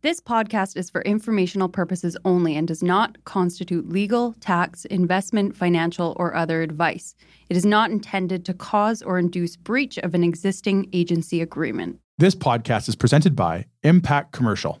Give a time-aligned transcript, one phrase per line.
[0.00, 6.14] This podcast is for informational purposes only and does not constitute legal, tax, investment, financial,
[6.20, 7.16] or other advice.
[7.50, 11.98] It is not intended to cause or induce breach of an existing agency agreement.
[12.16, 14.80] This podcast is presented by Impact Commercial.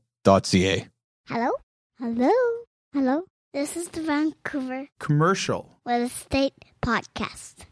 [1.27, 1.49] Hello?
[1.97, 2.29] Hello?
[2.93, 3.23] Hello?
[3.53, 5.79] This is the Vancouver Commercial.
[5.83, 7.65] Real Estate Podcast.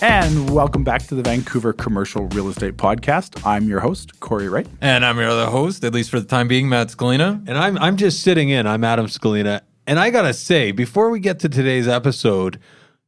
[0.00, 3.44] And welcome back to the Vancouver Commercial Real Estate Podcast.
[3.44, 4.66] I'm your host, Corey Wright.
[4.80, 7.42] And I'm your other host, at least for the time being, Matt Scalina.
[7.48, 8.66] And I'm I'm just sitting in.
[8.66, 9.62] I'm Adam Scalina.
[9.88, 12.60] And I gotta say, before we get to today's episode,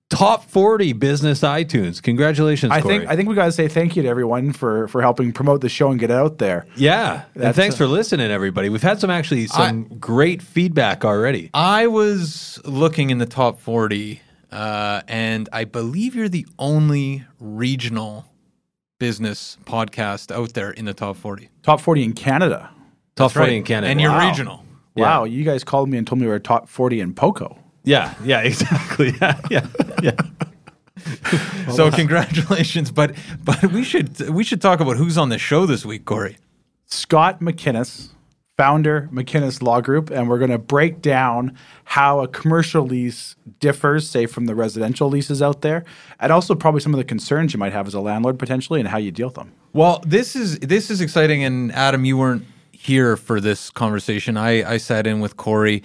[0.08, 2.02] top 40 business iTunes.
[2.02, 2.98] Congratulations, I Corey.
[2.98, 5.60] think I think we got to say thank you to everyone for for helping promote
[5.60, 6.66] the show and get it out there.
[6.74, 7.22] yeah.
[7.36, 8.68] And thanks a- for uh, listening, everybody.
[8.68, 11.50] We've had some actually some great feedback already.
[11.54, 14.20] I was looking in the top 40,
[14.52, 18.26] uh, and I believe you're the only regional
[18.98, 21.48] business podcast out there in the top 40.
[21.62, 22.70] Top 40 in Canada.
[23.16, 23.56] Top 40 Right.
[23.58, 23.90] in Canada.
[23.90, 24.28] And you're Wow.
[24.28, 24.64] regional.
[24.96, 27.56] Wow, you guys called me and told me we were top 40 in Poco.
[27.84, 29.14] Yeah, yeah, exactly.
[29.20, 29.66] Yeah, yeah,
[30.02, 30.12] yeah.
[31.74, 35.86] So congratulations, but but we should we should talk about who's on the show this
[35.86, 36.36] week, Corey.
[36.84, 38.08] Scott McInnes,
[38.60, 44.06] founder McInnes Law Group, and we're going to break down how a commercial lease differs,
[44.06, 45.82] say, from the residential leases out there,
[46.18, 48.86] and also probably some of the concerns you might have as a landlord potentially and
[48.90, 49.50] how you deal with them.
[49.72, 54.36] Well, this is this is exciting, and Adam, you weren't here for this conversation.
[54.36, 55.82] I, I sat in with Corey.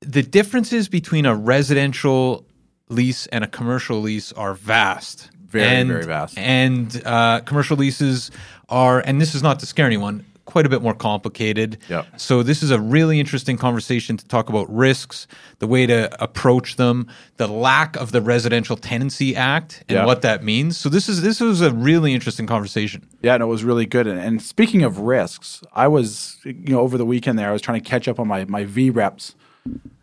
[0.00, 2.46] The differences between a residential
[2.88, 5.28] lease and a commercial lease are vast.
[5.46, 6.38] Very, And- very vast.
[6.38, 8.30] And uh, commercial leases
[8.70, 11.78] are, and this is not to scare anyone, quite a bit more complicated.
[11.88, 12.20] Yep.
[12.20, 15.26] So this is a really interesting conversation to talk about risks,
[15.58, 17.06] the way to approach them,
[17.38, 20.06] the lack of the Residential Tenancy Act, and Yeah.
[20.06, 20.76] what that means.
[20.76, 23.06] So this is this was a really interesting conversation.
[23.22, 24.06] Yeah, no, it was really good.
[24.06, 27.62] And, and speaking of risks, I was, you know, over the weekend there, I was
[27.62, 29.34] trying to catch up on my my V reps,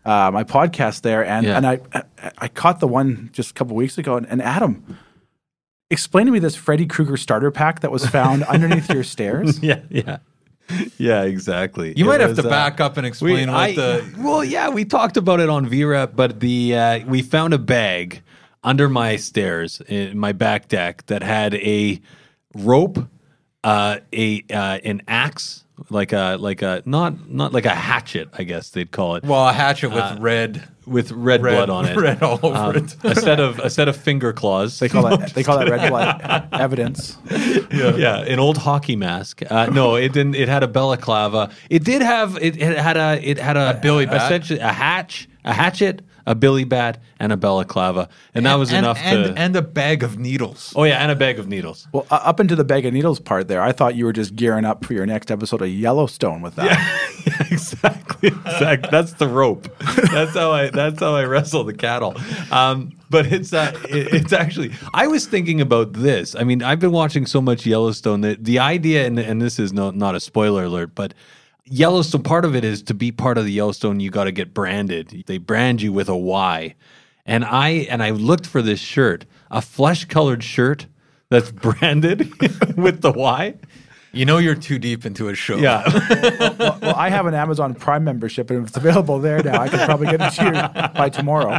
[0.04, 1.56] uh, my podcast there, and Yeah.
[1.56, 2.02] and I, I
[2.38, 4.98] I caught the one just a couple weeks ago, and, and Adam.
[5.90, 9.58] Explain to me this Freddy Krueger starter pack that was found underneath your stairs.
[9.62, 10.18] Yeah, yeah.
[10.98, 11.92] Yeah, exactly.
[11.96, 14.44] You It might have was, to uh, back up and explain what I- the well,
[14.44, 18.22] yeah, we talked about it on VREP, but the uh, we found a bag
[18.64, 22.00] under my stairs in my back deck that had a
[22.54, 22.98] rope,
[23.64, 28.44] uh, a uh, an axe, like a like a not not like a hatchet, I
[28.44, 31.96] guess they'd call it, well a hatchet with red with red, red blood on it,
[32.00, 32.96] red all over Um, it.
[33.04, 34.78] a set of a set of finger claws.
[34.78, 37.16] They call that they call that red blood evidence.
[37.30, 38.18] yeah.
[38.22, 39.42] an old hockey mask.
[39.50, 40.34] Uh, no, it didn't.
[40.34, 41.50] It had a balaclava.
[41.70, 42.36] It did have.
[42.40, 43.20] It, it had a.
[43.22, 44.24] It had a, billy bat?
[44.26, 48.78] essentially a hatch, a hatchet, a billy bat, and a balaclava, and that was and,
[48.78, 49.40] enough and, to.
[49.40, 50.72] and a bag of needles.
[50.76, 51.88] oh yeah, and a bag of needles.
[51.92, 54.36] Well, uh, up into the bag of needles part there, I thought you were just
[54.36, 56.66] gearing up for your next episode of Yellowstone with that.
[57.26, 58.28] yeah, exactly.
[58.28, 58.88] Exactly.
[58.90, 59.68] That's the rope.
[60.12, 60.70] That's how I.
[60.70, 62.16] That's how I wrestle the cattle.
[62.50, 64.72] Um, but it's uh, it, it's actually.
[64.94, 66.34] I was thinking about this.
[66.34, 69.72] I mean, I've been watching so much Yellowstone that the idea, and, and this is
[69.72, 71.14] no, not a spoiler alert, but
[71.64, 72.22] Yellowstone.
[72.22, 74.00] Part of it is to be part of the Yellowstone.
[74.00, 75.24] You got to get branded.
[75.26, 76.74] They brand you with a Y,
[77.24, 80.86] and I and I looked for this shirt, a flesh colored shirt
[81.28, 82.30] that's branded
[82.76, 83.54] with the Y.
[84.12, 85.56] You know you're too deep into a show.
[85.56, 85.82] Yeah.
[86.82, 89.80] Well, I have an Amazon Prime membership, and if it's available there now, I could
[89.80, 91.58] probably get it to you by tomorrow.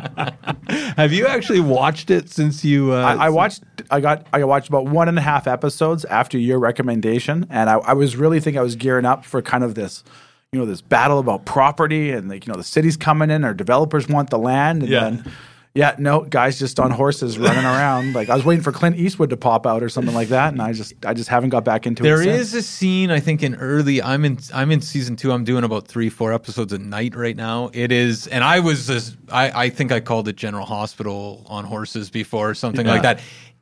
[0.97, 2.93] Have you actually watched it since you?
[2.93, 3.63] Uh, I, I watched.
[3.89, 4.27] I got.
[4.33, 8.15] I watched about one and a half episodes after your recommendation, and I, I was
[8.15, 10.03] really thinking I was gearing up for kind of this,
[10.51, 13.53] you know, this battle about property and like you know the city's coming in, or
[13.53, 14.99] developers want the land, and Yeah.
[15.09, 15.31] then
[15.75, 18.13] Yeah, no, guys just on horses running around.
[18.13, 20.61] Like I was waiting for Clint Eastwood to pop out or something like that, and
[20.61, 22.63] I just I just haven't got back into There There is since.
[22.63, 23.99] a scene I think in early.
[23.99, 24.37] I'm in.
[24.53, 25.31] I'm in season two.
[25.31, 27.71] I'm doing about three, four episodes a night right now.
[27.73, 28.85] It is, and I was.
[28.85, 33.01] This, I I think I called it General Hospital on horses before, or something like
[33.01, 33.19] that.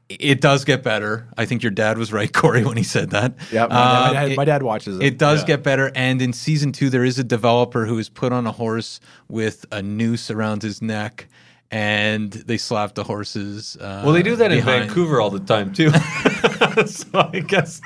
[0.09, 1.29] It does get better.
[1.37, 3.33] I think your dad was right, Corey, when he said that.
[3.49, 5.03] Yeah, my, Uh, dad, my, dad, my dad watches it.
[5.03, 5.89] It does get better.
[5.95, 8.99] And in season two, there is a developer who is put on a horse
[9.29, 11.29] with a noose around his neck,
[11.71, 13.77] and they slap the horses.
[13.77, 14.63] Uh, Well, they do that in.
[14.63, 15.89] Vancouver all the time too.
[16.85, 17.81] so I guess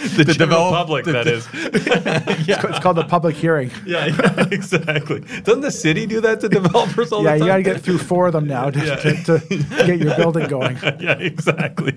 [0.16, 1.46] the, general develop- public, the- that is.
[2.50, 3.70] It's, it's called the public hearing.
[3.86, 5.20] Yeah, yeah, exactly.
[5.42, 7.48] Doesn't the city do that to developers all yeah, the time?
[7.48, 10.14] Yeah, you got to get through four of them now to, to, to get your
[10.16, 10.76] building going.
[11.00, 11.94] yeah, exactly.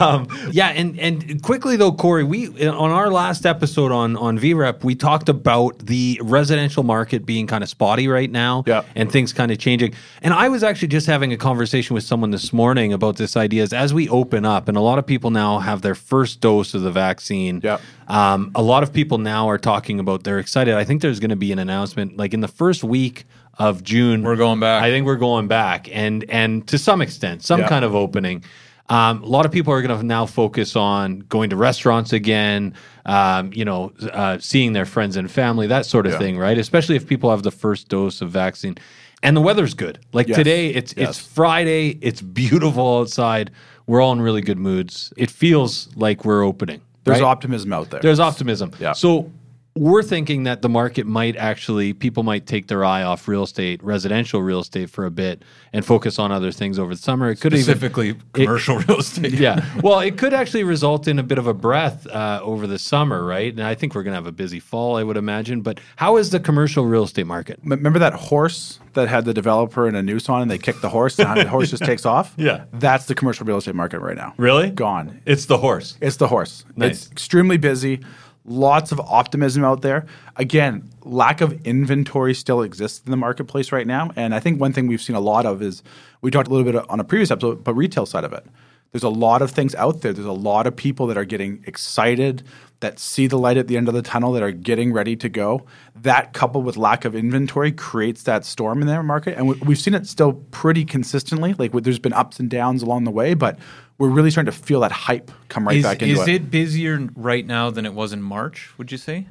[0.00, 4.84] um, yeah, and and quickly though, Corey, we on our last episode on on VREP,
[4.84, 8.82] we talked about the residential market being kind of spotty right now, Yeah.
[8.94, 9.94] and things kind of changing.
[10.22, 13.62] And I was actually just having a conversation with someone this morning about this idea.
[13.62, 16.74] Is as we open up, and a lot of people now have their first dose
[16.74, 17.60] of the vaccine.
[17.62, 17.78] Yeah.
[18.08, 20.74] Um, a lot of people now are talking about they're excited.
[20.74, 23.24] I think there's going to be an announcement like in the first week
[23.58, 24.22] of June.
[24.22, 24.82] We're going back.
[24.82, 27.68] I think we're going back, and and to some extent, some Yeah.
[27.68, 28.44] kind of opening.
[28.88, 32.74] Um, a lot of people are going to now focus on going to restaurants again,
[33.06, 36.18] um, you know, uh, seeing their friends and family, that sort of Yeah.
[36.18, 36.58] thing, right?
[36.58, 38.76] Especially if people have the first dose of vaccine,
[39.22, 40.00] and the weather's good.
[40.12, 40.36] Like Yes.
[40.36, 41.10] today, it's Yes.
[41.10, 43.50] it's Friday, it's beautiful outside.
[43.92, 45.12] We're all in really good moods.
[45.18, 46.80] It feels like we're opening.
[47.04, 47.26] There's right?
[47.26, 48.00] optimism out there.
[48.00, 48.72] There's optimism.
[48.80, 48.92] Yeah.
[48.92, 49.30] So
[49.74, 53.82] we're thinking that the market might actually, people might take their eye off real estate,
[53.82, 55.42] residential real estate for a bit
[55.72, 57.30] and focus on other things over the summer.
[57.30, 57.64] It could even.
[57.64, 59.32] specifically commercial real estate.
[59.32, 59.64] Yeah.
[59.82, 63.24] Well, it could actually result in a bit of a breath uh, over the summer,
[63.24, 63.50] right?
[63.50, 65.62] And I think we're going to have a busy fall, I would imagine.
[65.62, 67.58] But how is the commercial real estate market?
[67.64, 70.82] M- Remember that horse that had the developer in a noose on, and they kicked
[70.82, 72.34] the horse, and the horse just takes off?
[72.42, 72.64] Yeah.
[72.74, 74.34] That's the commercial real estate market right now.
[74.36, 74.68] Really?
[74.70, 75.20] Gone.
[75.24, 75.96] It's the horse.
[76.00, 76.64] It's the horse.
[76.76, 76.90] Nice.
[77.04, 78.00] It's extremely busy.
[78.44, 80.06] Lots of optimism out there.
[80.36, 84.10] Again, lack of inventory still exists in the marketplace right now.
[84.16, 85.82] And I think one thing we've seen a lot of is
[86.22, 88.44] we talked a little bit on a previous episode, but retail side of it.
[88.92, 90.12] There's a lot of things out there.
[90.12, 92.42] There's a lot of people that are getting excited,
[92.80, 95.30] that see the light at the end of the tunnel, that are getting ready to
[95.30, 95.64] go.
[95.96, 99.38] That coupled with lack of inventory creates that storm in their market.
[99.38, 101.54] And we, we've seen it still pretty consistently.
[101.54, 103.58] Like there's been ups and downs along the way, but
[104.02, 106.28] we're really starting to feel that hype come right Is, back into is it.
[106.28, 108.76] it busier right now than it was in March?
[108.76, 109.28] Would you say?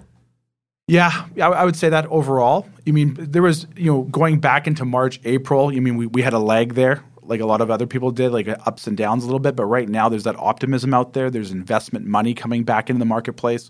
[0.88, 2.69] Yeah, I, I would say that overall.
[2.85, 5.73] You mean there was you know going back into March, April.
[5.73, 8.31] You mean we, we had a lag there, like a lot of other people did,
[8.31, 9.57] like ups and downs a little bit.
[9.57, 11.29] But right now, there's that optimism out there.
[11.29, 13.69] There's investment money coming back into the marketplace.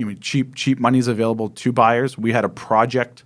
[0.00, 2.18] You mean cheap cheap money is available to buyers.
[2.18, 3.22] We had a project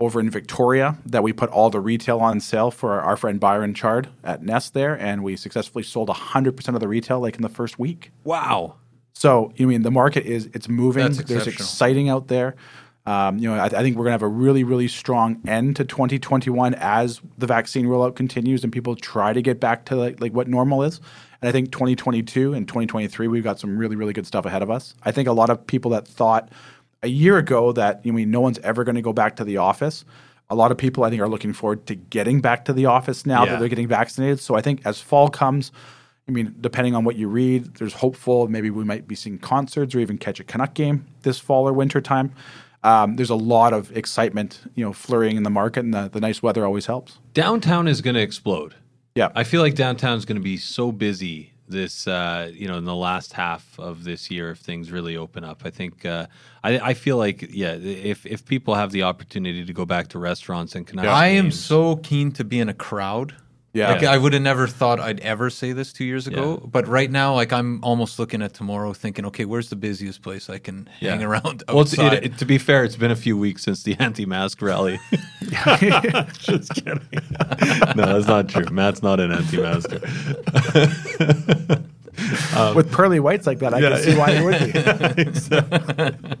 [0.00, 3.74] over in Victoria that we put all the retail on sale for our, friend Byron
[3.74, 7.50] Chard at Nest there, and we successfully sold 100% of the retail like in the
[7.50, 8.10] first week.
[8.24, 8.76] Wow.
[9.12, 11.12] So you mean the market is it's moving.
[11.12, 12.56] There's exciting out there.
[13.04, 15.76] Um, you know, I, I think we're going to have a really, really strong end
[15.76, 20.20] to 2021 as the vaccine rollout continues and people try to get back to like,
[20.20, 21.00] like what normal is.
[21.42, 24.70] And I think 2022 and 2023, we've got some really, really good stuff ahead of
[24.70, 24.94] us.
[25.02, 26.50] I think a lot of people that thought
[27.02, 29.56] a year ago that you know, no one's ever going to go back to the
[29.56, 30.04] office.
[30.50, 33.24] A lot of people, I think, are looking forward to getting back to the office
[33.24, 33.52] now Yeah.
[33.52, 34.40] that they're getting vaccinated.
[34.40, 35.70] So I think as fall comes,
[36.28, 39.94] I mean, depending on what you read, there's hopeful maybe we might be seeing concerts
[39.94, 42.32] or even catch a Canuck game this fall or winter time.
[42.82, 46.20] Um, there's a lot of excitement, you know, flurrying in the market, and the, the
[46.20, 47.18] nice weather always helps.
[47.34, 48.74] Downtown is going to explode.
[49.14, 52.76] Yeah, I feel like downtown is going to be so busy this, uh, you know,
[52.76, 55.62] in the last half of this year if things really open up.
[55.64, 56.26] I think uh,
[56.62, 60.18] I, I feel like yeah, if if people have the opportunity to go back to
[60.18, 63.34] restaurants and connect, I am so keen to be in a crowd.
[63.72, 63.92] Yeah.
[63.92, 66.58] Like I would have never thought I'd ever say this two years ago.
[66.60, 66.66] Yeah.
[66.72, 70.50] But right now, like I'm almost looking at tomorrow thinking, okay, where's the busiest place
[70.50, 71.26] I can hang Yeah.
[71.26, 74.60] around Well, it, it- to be fair, it's been a few weeks since the anti-mask
[74.60, 74.98] rally.
[76.38, 77.00] Just kidding.
[77.96, 78.64] no, that's not true.
[78.72, 79.30] Matt's not an
[82.20, 82.74] anti-masker.
[82.74, 86.36] with pearly whites like that, I can see why you would be.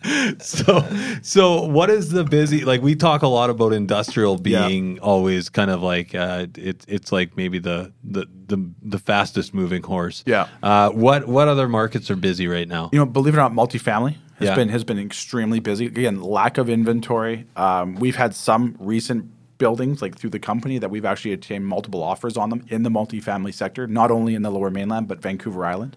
[0.38, 0.86] so
[1.22, 4.66] so what is the busy like we talk a lot about industrial Yeah.
[4.68, 9.52] being always kind of like uh it, it's like maybe the, the the the fastest
[9.54, 10.46] moving horse Yeah.
[10.62, 13.52] uh what what other markets are busy right now you know, believe it or not,
[13.52, 14.54] multifamily has Yeah.
[14.54, 15.86] been has been extremely busy.
[15.86, 17.46] Again, lack of inventory.
[17.56, 19.26] Um, we've had some recent
[19.58, 22.90] buildings like through the company that we've actually obtained multiple offers on them in the
[22.90, 25.96] multifamily sector, not only in the Lower Mainland but Vancouver Island.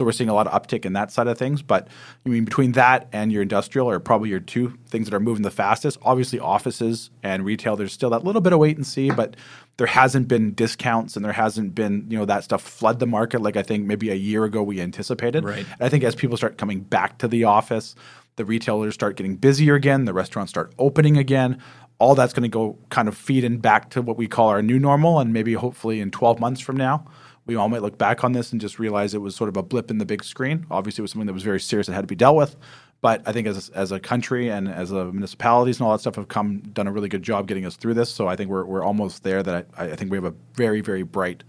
[0.00, 1.60] So we're seeing a lot of uptick in that side of things.
[1.60, 1.86] But
[2.24, 5.42] I mean, between that and your industrial are probably your two things that are moving
[5.42, 5.98] the fastest.
[6.00, 9.36] Obviously, offices and retail, there's still that little bit of wait and see, but
[9.76, 13.42] there hasn't been discounts and there hasn't been, you know, that stuff flood the market
[13.42, 15.44] like I think maybe a year ago we anticipated.
[15.44, 15.58] Right.
[15.58, 17.94] And I think as people start coming back to the office,
[18.36, 21.60] the retailers start getting busier again, the restaurants start opening again.
[22.00, 24.62] All that's going to go kind of feed in back to what we call our
[24.62, 27.06] new normal, and maybe hopefully in 12 months from now,
[27.46, 29.62] we all might look back on this and just realize it was sort of a
[29.62, 30.66] blip in the big screen.
[30.70, 32.56] Obviously, it was something that was very serious that had to be dealt with.
[33.00, 36.16] But I think as as a country and as a municipalities and all that stuff
[36.16, 38.10] have come done a really good job getting us through this.
[38.10, 39.42] So I think we're we're almost there.
[39.42, 41.42] That I, I think we have a very very bright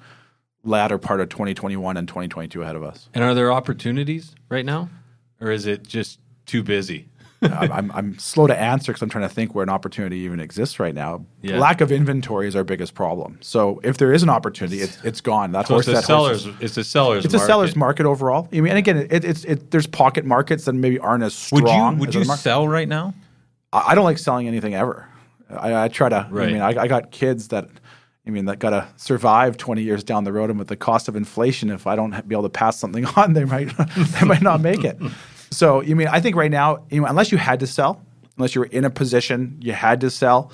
[0.64, 3.10] latter part of 2021 and 2022 ahead of us.
[3.14, 4.90] And are there opportunities right now,
[5.42, 7.10] or is it just too busy?
[7.42, 10.40] I'm, I'm, I'm slow to answer because I'm trying to think where an opportunity even
[10.40, 11.26] exists right now.
[11.42, 11.58] Yeah.
[11.60, 13.40] Lack of inventory is our biggest problem.
[13.42, 15.52] So if there is an opportunity, it's, it's gone.
[15.52, 16.46] That's So it's horse- a that sellers.
[16.46, 17.26] is- It's a sellers.
[17.26, 17.48] It's a market.
[17.48, 18.48] seller's market overall.
[18.52, 21.98] I mean, and again, it, it's it, there's pocket markets that maybe aren't as strong.
[22.00, 23.14] Would you would you sell right now?
[23.74, 25.08] I I don't like selling anything ever.
[25.50, 26.28] I, I try to.
[26.30, 26.50] Right.
[26.50, 27.68] I mean, I, I got kids that.
[28.26, 31.08] I mean, that got to survive 20 years down the road, and with the cost
[31.08, 34.44] of inflation, if I don't be able to pass something on, they might they might
[34.44, 34.96] not make it.
[35.52, 38.02] So, you mean, I think right now, you know, unless you had to sell,
[38.38, 40.52] unless you were in a position you had to sell,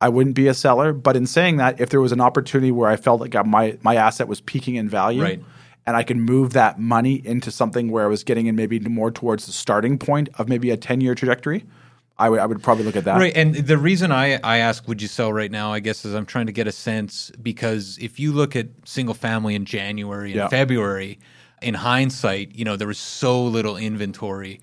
[0.00, 0.92] I wouldn't be a seller.
[0.92, 3.96] But in saying that, if there was an opportunity where I felt like my my
[3.96, 5.42] asset was peaking in value, Right.
[5.86, 9.10] and I could move that money into something where I was getting in maybe more
[9.10, 11.64] towards the starting point of maybe a 10 year trajectory,
[12.16, 13.16] I would I would probably look at that.
[13.18, 16.14] Right, and the reason I, I ask would you sell right now, I guess, is
[16.14, 20.30] I'm trying to get a sense because if you look at single family in January
[20.30, 20.48] and Yeah.
[20.48, 21.18] February,
[21.62, 24.60] in hindsight, you know there was so little inventory.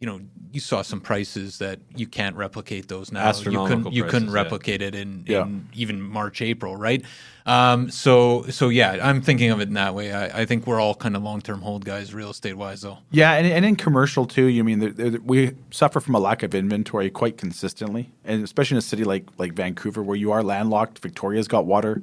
[0.00, 0.20] You know,
[0.52, 3.20] you saw some prices that you can't replicate those now.
[3.20, 4.42] Astronomical you couldn't you couldn't prices, yeah.
[4.42, 5.42] replicate it in, Yeah.
[5.42, 7.04] in even March, April, right?
[7.46, 10.12] Um, so so yeah, I'm thinking of it in that way.
[10.12, 12.98] I, I think we're all kind of long term hold guys, real estate wise, though.
[13.12, 16.42] Yeah, and, and in commercial too, you mean there, there, we suffer from a lack
[16.42, 20.42] of inventory quite consistently, and especially in a city like like Vancouver, where you are
[20.42, 20.98] landlocked.
[20.98, 22.02] Victoria's got water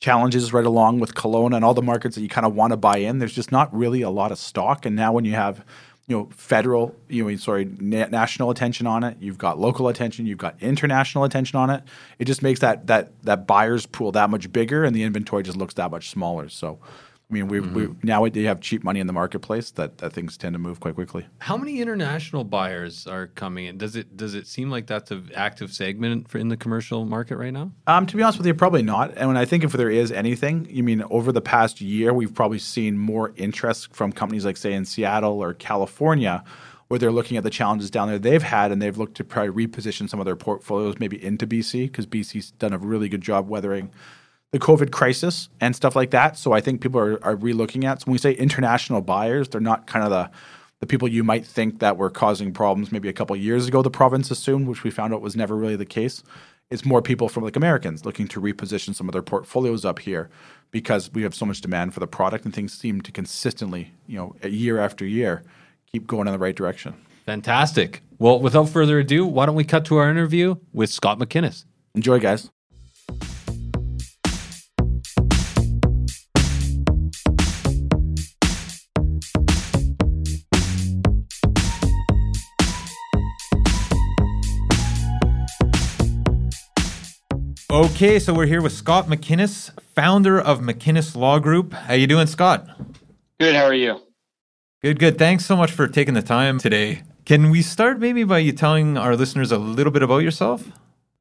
[0.00, 2.76] challenges right along with Kelowna and all the markets that you kind of want to
[2.76, 3.18] buy in.
[3.18, 5.64] There's just not really a lot of stock, and now when you have
[6.06, 10.26] you know federal, you know, sorry, na- national attention on it, you've got local attention,
[10.26, 11.82] you've got international attention on it.
[12.18, 15.56] It just makes that that that buyer's pool that much bigger, and the inventory just
[15.56, 16.48] looks that much smaller.
[16.48, 16.78] So.
[17.28, 20.36] I mean, we, we now we have cheap money in the marketplace that, that things
[20.36, 21.26] tend to move quite quickly.
[21.38, 23.78] How many international buyers are coming in?
[23.78, 27.36] Does it does it seem like that's an active segment for in the commercial market
[27.36, 27.72] right now?
[27.88, 29.12] Um, to be honest with you, probably not.
[29.16, 32.32] And when I think if there is anything, you mean over the past year, we've
[32.32, 36.44] probably seen more interest from companies like, say, in Seattle or California,
[36.86, 39.66] where they're looking at the challenges down there they've had, and they've looked to probably
[39.66, 43.48] reposition some of their portfolios maybe into BC because BC's done a really good job
[43.48, 43.90] weathering
[44.56, 46.38] the COVID crisis and stuff like that.
[46.38, 48.00] So I think people are, are relooking at.
[48.00, 50.30] So when we say international buyers, they're not kind of the
[50.80, 53.80] the people you might think that were causing problems maybe a couple of years ago.
[53.80, 56.22] The province assumed, which we found out was never really the case.
[56.70, 60.28] It's more people from like Americans looking to reposition some of their portfolios up here
[60.70, 64.18] because we have so much demand for the product and things seem to consistently, you
[64.18, 65.44] know, year after year,
[65.90, 66.92] keep going in the right direction.
[67.24, 68.02] Fantastic.
[68.18, 71.64] Well, without further ado, why don't we cut to our interview with Scott McInnes?
[71.94, 72.50] Enjoy, guys.
[87.76, 91.74] Okay, so we're here with Scott McInnes, founder of McInnes Law Group.
[91.74, 92.66] How you doing, Scott?
[93.38, 93.54] Good.
[93.54, 94.00] How are you?
[94.80, 95.18] Good, good.
[95.18, 97.02] Thanks so much for taking the time today.
[97.26, 100.72] Can we start maybe by you telling our listeners a little bit about yourself?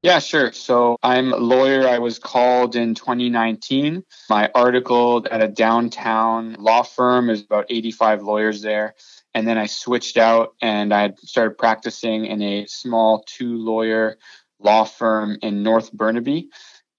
[0.02, 0.54] Yeah, sure.
[0.54, 1.90] So I'm a lawyer.
[1.90, 4.06] I was called in 2019.
[4.30, 8.96] My article at a downtown law firm is about 85 lawyers there.
[9.34, 14.18] And then I switched out and I started practicing in a small two lawyer
[14.60, 16.50] law firm in North Burnaby.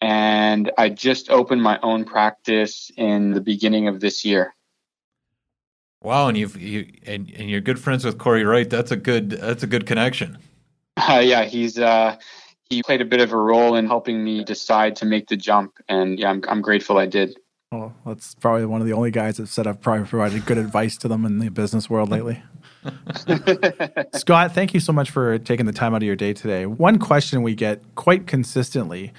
[0.00, 4.54] And I just opened my own practice in the beginning of this year.
[6.02, 8.68] Wow, and you've you and, and you're good friends with Corey Wright.
[8.68, 10.38] That's a good that's a good connection.
[10.96, 12.16] Uh, yeah, he's uh,
[12.68, 15.78] he played a bit of a role in helping me decide to make the jump,
[15.88, 17.36] and yeah, I'm I'm grateful I did.
[17.72, 20.96] Well, that's probably one of the only guys that said I've probably provided good advice
[20.98, 22.40] to them in the business world lately.
[24.14, 26.66] Scott, thank you so much for taking the time out of your day today.
[26.66, 29.12] One question we get quite consistently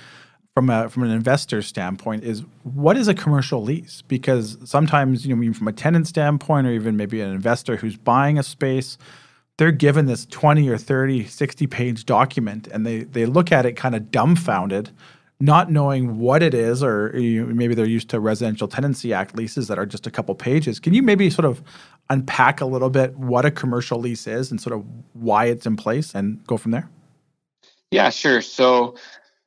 [0.56, 4.02] from a from an investor standpoint is what is a commercial lease?
[4.08, 7.98] Because sometimes, you know, even from a tenant standpoint or even maybe an investor who's
[7.98, 8.98] buying a space,
[9.58, 13.74] they're given this 20 or 30, 60 page document and they they look at it
[13.74, 14.92] kind of dumbfounded
[15.40, 19.78] not knowing what it is, or maybe they're used to Residential Tenancy Act leases that
[19.78, 20.80] are just a couple pages.
[20.80, 21.62] Can you maybe sort of
[22.10, 25.76] unpack a little bit what a commercial lease is and sort of why it's in
[25.76, 26.90] place and go from there?
[27.92, 28.42] Yeah, sure.
[28.42, 28.96] So,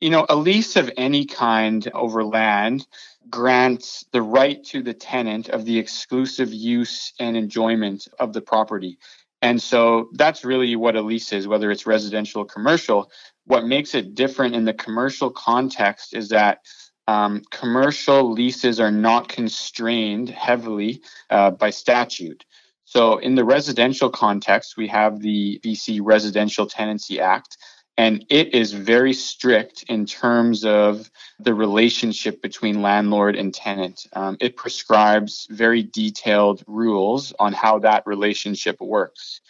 [0.00, 2.86] you know, a lease of any kind over land
[3.28, 8.98] grants the right to the tenant of the exclusive use and enjoyment of the property.
[9.42, 13.10] And so that's really what a lease is, whether it's residential or commercial.
[13.44, 16.60] What makes it different in the commercial context is that
[17.08, 22.44] um, commercial leases are not constrained heavily uh, by statute.
[22.84, 27.56] So, in the residential context, we have the BC Residential Tenancy Act,
[27.96, 34.06] and it is very strict in terms of the relationship between landlord and tenant.
[34.12, 39.40] Um, it prescribes very detailed rules on how that relationship works.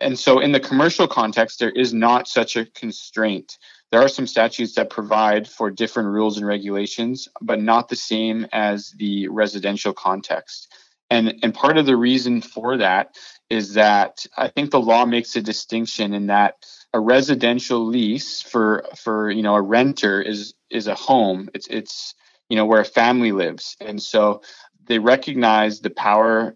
[0.00, 3.58] And so, in the commercial context, there is not such a constraint.
[3.90, 8.46] There are some statutes that provide for different rules and regulations, but not the same
[8.52, 10.68] as the residential context.
[11.08, 13.14] And, and part of the reason for that
[13.48, 16.56] is that I think the law makes a distinction in that
[16.92, 21.48] a residential lease for for you know a renter is is a home.
[21.54, 22.14] It's it's
[22.48, 24.42] you know where a family lives, and so
[24.86, 26.54] they recognize the power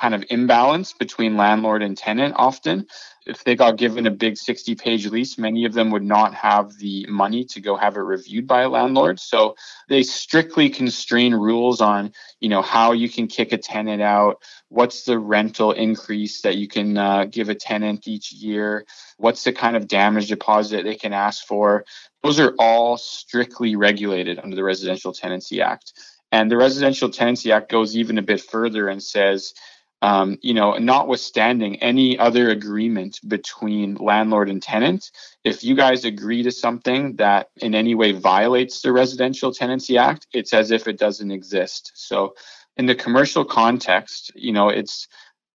[0.00, 2.86] kind of imbalance between landlord and tenant often.
[3.26, 6.76] If they got given a big 60 page lease, many of them would not have
[6.78, 9.18] the money to go have it reviewed by a landlord.
[9.18, 9.56] So
[9.88, 15.04] they strictly constrain rules on, you know, how you can kick a tenant out, what's
[15.04, 18.84] the rental increase that you can uh, give a tenant each year,
[19.16, 21.86] what's the kind of damage deposit they can ask for.
[22.22, 25.92] Those are all strictly regulated under the Residential Tenancy Act.
[26.34, 29.54] And the Residential Tenancy Act goes even a bit further and says,
[30.02, 35.12] um, you know, notwithstanding any other agreement between landlord and tenant,
[35.44, 40.26] if you guys agree to something that in any way violates the Residential Tenancy Act,
[40.32, 41.92] it's as if it doesn't exist.
[41.94, 42.34] So,
[42.76, 45.06] in the commercial context, you know, it's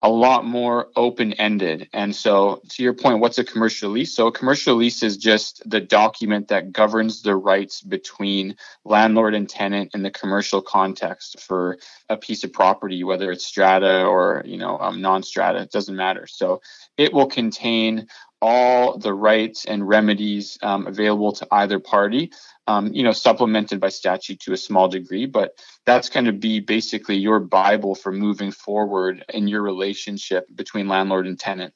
[0.04, 1.88] a lot more open ended.
[1.94, 4.14] And so, to your point, what's a commercial lease?
[4.14, 9.48] So, a commercial lease is just the document that governs the rights between landlord and
[9.48, 11.78] tenant in the commercial context for
[12.10, 15.60] a piece of property, whether it's strata or you know um, non-strata.
[15.60, 16.26] It doesn't matter.
[16.26, 16.60] So,
[16.98, 18.06] it will contain
[18.44, 22.30] all the rights and remedies um, available to either party
[22.66, 26.60] um, you know, supplemented by statute to a small degree, but that's going to be
[26.60, 31.74] basically your Bible for moving forward in your relationship between landlord and tenant.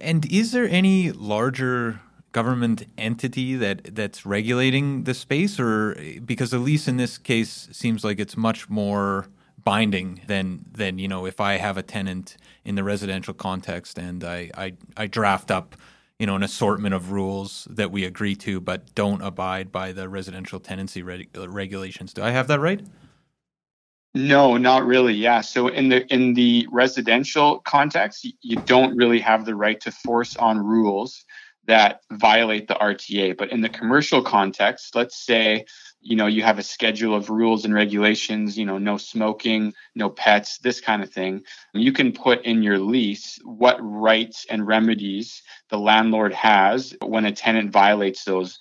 [0.00, 2.00] And is there any larger
[2.32, 8.04] government entity that that's regulating the space, or because at least in this case seems
[8.04, 9.26] like it's much more
[9.64, 14.24] binding than than you know if I have a tenant in the residential context and
[14.24, 15.76] I I, I draft up
[16.18, 20.08] you know an assortment of rules that we agree to but don't abide by the
[20.08, 22.82] residential tenancy regulations do i have that right?
[24.14, 25.40] No not really yeah.
[25.40, 30.36] So in the in the residential context you don't really have the right to force
[30.36, 31.24] on rules
[31.66, 35.64] that violate the rta but in the commercial context let's say
[36.00, 40.08] you know you have a schedule of rules and regulations you know no smoking no
[40.10, 41.42] pets this kind of thing.
[41.74, 47.32] You can put in your lease what rights and remedies the landlord has when a
[47.32, 48.60] tenant violates those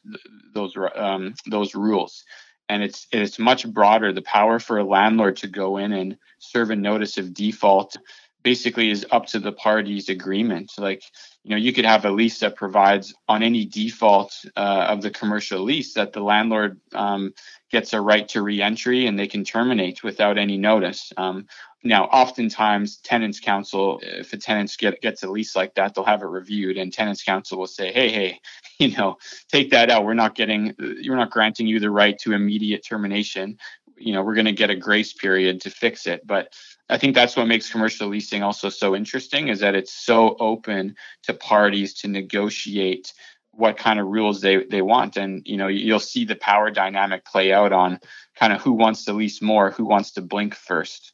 [0.53, 2.23] those um, those rules.
[2.67, 4.13] And it's it's much broader.
[4.13, 7.97] The power for a landlord to go in and serve a notice of default
[8.43, 10.71] basically is up to the parties agreement.
[10.77, 11.03] Like
[11.43, 15.11] you know you could have a lease that provides on any default uh, of the
[15.11, 17.33] commercial lease that the landlord um,
[17.71, 21.11] gets a right to reentry and they can terminate without any notice.
[21.17, 21.47] Um,
[21.83, 26.21] now oftentimes tenants counsel if a tenant get, gets a lease like that they'll have
[26.21, 28.39] it reviewed and tenants counsel will say hey hey
[28.79, 29.17] you know
[29.49, 30.05] take that out.
[30.05, 33.57] We're not getting you're not granting you the right to immediate termination.
[33.97, 36.25] You know we're going to get a grace period to fix it.
[36.25, 36.53] But
[36.89, 40.95] I think that's what makes commercial leasing also so interesting is that it's so open
[41.23, 43.13] to parties to negotiate
[43.51, 45.17] what kind of rules they, they want.
[45.17, 47.99] And, you know, you'll see the power dynamic play out on
[48.35, 51.13] kind of who wants to lease more, who wants to blink first.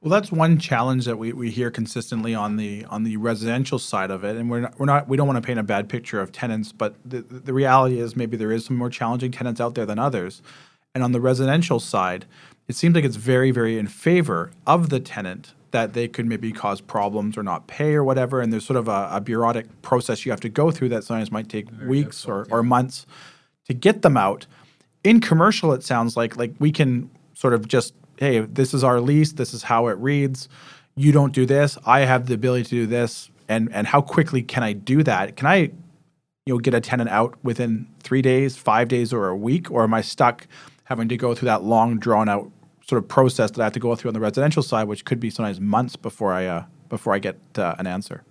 [0.00, 4.10] Well, that's one challenge that we, we hear consistently on the on the residential side
[4.10, 6.22] of it, and we're not, we're not we don't want to paint a bad picture
[6.22, 9.74] of tenants, but the the reality is maybe there is some more challenging tenants out
[9.74, 10.40] there than others,
[10.94, 12.24] and on the residential side,
[12.70, 16.52] it seems like it's very, very in favor of the tenant that they could maybe
[16.52, 18.40] cause problems or not pay or whatever.
[18.40, 21.32] And there's sort of a, a bureaucratic process you have to go through that sometimes
[21.32, 22.54] might take very weeks or, yeah.
[22.54, 23.06] or months
[23.66, 24.46] to get them out.
[25.02, 29.00] In commercial, it sounds like like we can sort of just, hey, this is our
[29.00, 30.48] lease, this is how it reads.
[30.94, 34.42] You don't do this, I have the ability to do this, and and how quickly
[34.42, 35.34] can I do that?
[35.34, 35.56] Can I
[36.46, 39.82] you know get a tenant out within three days, five days, or a week, or
[39.82, 40.46] am I stuck
[40.84, 42.50] having to go through that long, drawn out
[42.90, 45.20] sort of process that I have to go through on the residential side, which could
[45.20, 48.24] be sometimes months before I uh, before I get uh, an answer.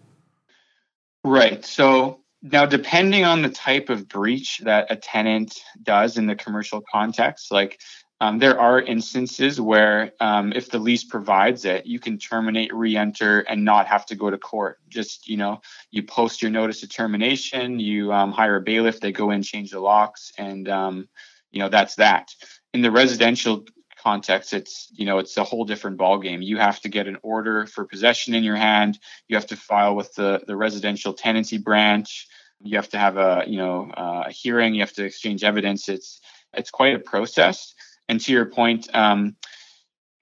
[1.23, 1.65] Right.
[1.65, 6.83] So now, depending on the type of breach that a tenant does in the commercial
[6.91, 7.79] context, like
[8.21, 13.41] um, there are instances where um, if the lease provides it, you can terminate, re-enter,
[13.41, 14.79] and not have to go to court.
[14.89, 19.13] Just you know, you post your notice of termination, you um, hire a bailiff, they
[19.13, 21.07] go in, change the locks, and um,
[21.51, 22.29] you know that's that.
[22.73, 23.65] In the residential
[23.99, 26.43] context, it's you know it's a whole different ballgame.
[26.43, 28.99] You have to get an order for possession in your hand.
[29.27, 32.27] You have to file with the the residential tenancy branch.
[32.61, 34.73] You have to have a you know uh, a hearing.
[34.73, 35.89] You have to exchange evidence.
[35.89, 36.21] It's
[36.53, 37.73] it's quite a process.
[38.07, 39.35] And to your point, um,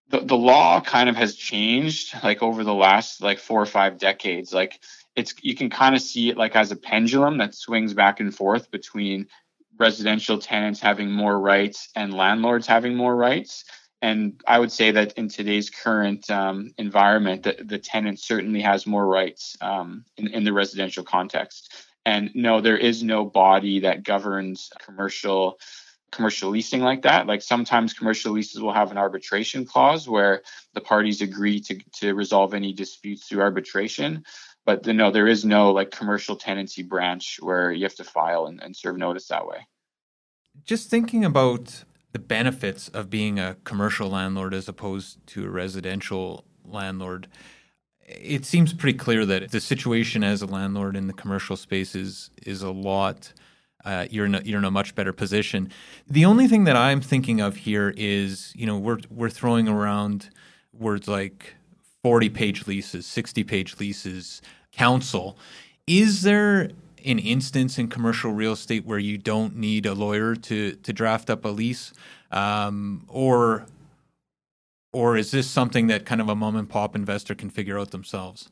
[0.09, 3.97] the the law kind of has changed like over the last like four or five
[3.97, 4.53] decades.
[4.53, 4.79] Like
[5.15, 8.33] it's you can kind of see it like as a pendulum that swings back and
[8.33, 9.27] forth between
[9.79, 13.65] residential tenants having more rights and landlords having more rights.
[14.01, 18.85] And I would say that in today's current um, environment, the, the tenant certainly has
[18.85, 21.73] more rights um, in, in the residential context.
[22.05, 25.59] And no, there is no body that governs commercial
[26.11, 27.27] commercial leasing like that.
[27.27, 30.41] Like sometimes commercial leases will have an arbitration clause where
[30.73, 34.23] the parties agree to, to resolve any disputes through arbitration
[34.67, 38.47] but the, no, there is no like commercial tenancy branch where you have to file
[38.47, 39.65] and, and serve notice that way.
[40.65, 46.43] Just thinking about the benefits of being a commercial landlord as opposed to a residential
[46.65, 47.29] landlord,
[48.05, 52.29] it seems pretty clear that the situation as a landlord in the commercial space is
[52.45, 53.31] is a lot.
[53.85, 55.71] Uh, you're in a, you're in a much better position.
[56.09, 60.29] The only thing that I'm thinking of here is, you know, we're we're throwing around
[60.73, 61.55] words like
[62.03, 64.41] 40 page leases, 60 page leases,
[64.77, 65.37] counsel.
[65.85, 66.71] Is there
[67.05, 71.29] an instance in commercial real estate where you don't need a lawyer to to draft
[71.29, 71.93] up a lease,
[72.31, 73.65] um, or
[74.93, 77.91] or is this something that kind of a mom and pop investor can figure out
[77.91, 78.49] themselves?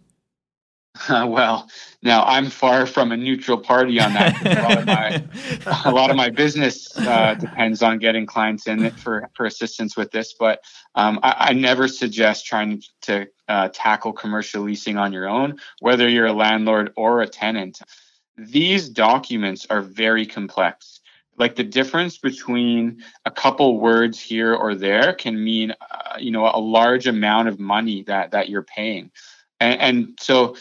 [1.09, 1.69] Uh, well,
[2.01, 4.45] now I'm far from a neutral party on that.
[4.45, 9.29] a, lot of my, lot of my business uh, depends on getting clients in for,
[9.33, 10.63] for assistance with this, but
[10.95, 16.07] um, I, I, never suggest trying to uh, tackle commercial leasing on your own, whether
[16.07, 17.81] you're a landlord or a tenant.
[18.37, 21.01] These documents are very complex.
[21.37, 26.45] Like the difference between a couple words here or there can mean, uh, you know,
[26.45, 29.11] a large amount of money that that you're paying,
[29.59, 30.55] and, and so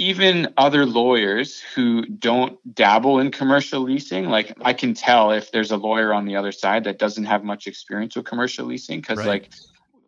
[0.00, 5.72] even other lawyers who don't dabble in commercial leasing, like I can tell if there's
[5.72, 9.18] a lawyer on the other side that doesn't have much experience with commercial leasing, because
[9.18, 9.26] right.
[9.26, 9.50] like,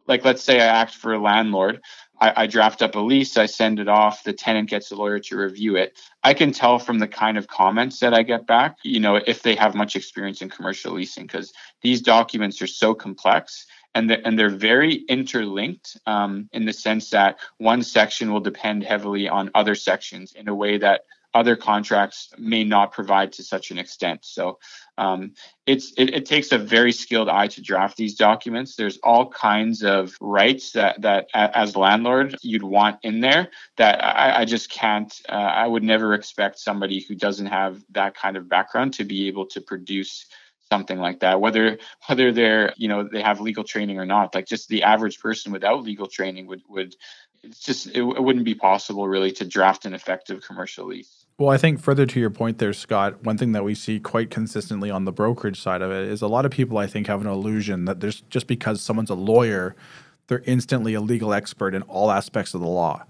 [0.06, 1.82] like let's say I act for a landlord,
[2.18, 5.18] I, I, draft up a lease, I send it off, the tenant gets a lawyer
[5.18, 6.00] to review it.
[6.24, 9.42] I can tell from the kind of comments that I get back, you know, if
[9.42, 11.52] they have much experience in commercial leasing, because
[11.82, 17.10] these documents are so complex and they're, and they're very interlinked um, in the sense
[17.10, 21.02] that one section will depend heavily on other sections in a way that
[21.34, 24.20] other contracts may not provide to such an extent.
[24.22, 24.58] So
[24.98, 25.32] um,
[25.66, 28.76] it's it, it, takes a very skilled eye to draft these documents.
[28.76, 34.40] There's all kinds of rights that that as landlord you'd want in there that I,
[34.40, 35.12] I just can't.
[35.28, 39.28] Uh, I would never expect somebody who doesn't have that kind of background to be
[39.28, 40.26] able to produce
[40.72, 44.46] something like that whether whether they're you know they have legal training or not like
[44.46, 46.96] just the average person without legal training would would
[47.42, 51.50] it's just it, it wouldn't be possible really to draft an effective commercial lease well,
[51.50, 54.90] I think further to your point there, Scott, one thing that we see quite consistently
[54.90, 57.26] on the brokerage side of it is a lot of people, I think, have an
[57.26, 59.74] illusion that there's just because someone's a lawyer,
[60.28, 63.04] they're instantly a legal expert in all aspects of the law.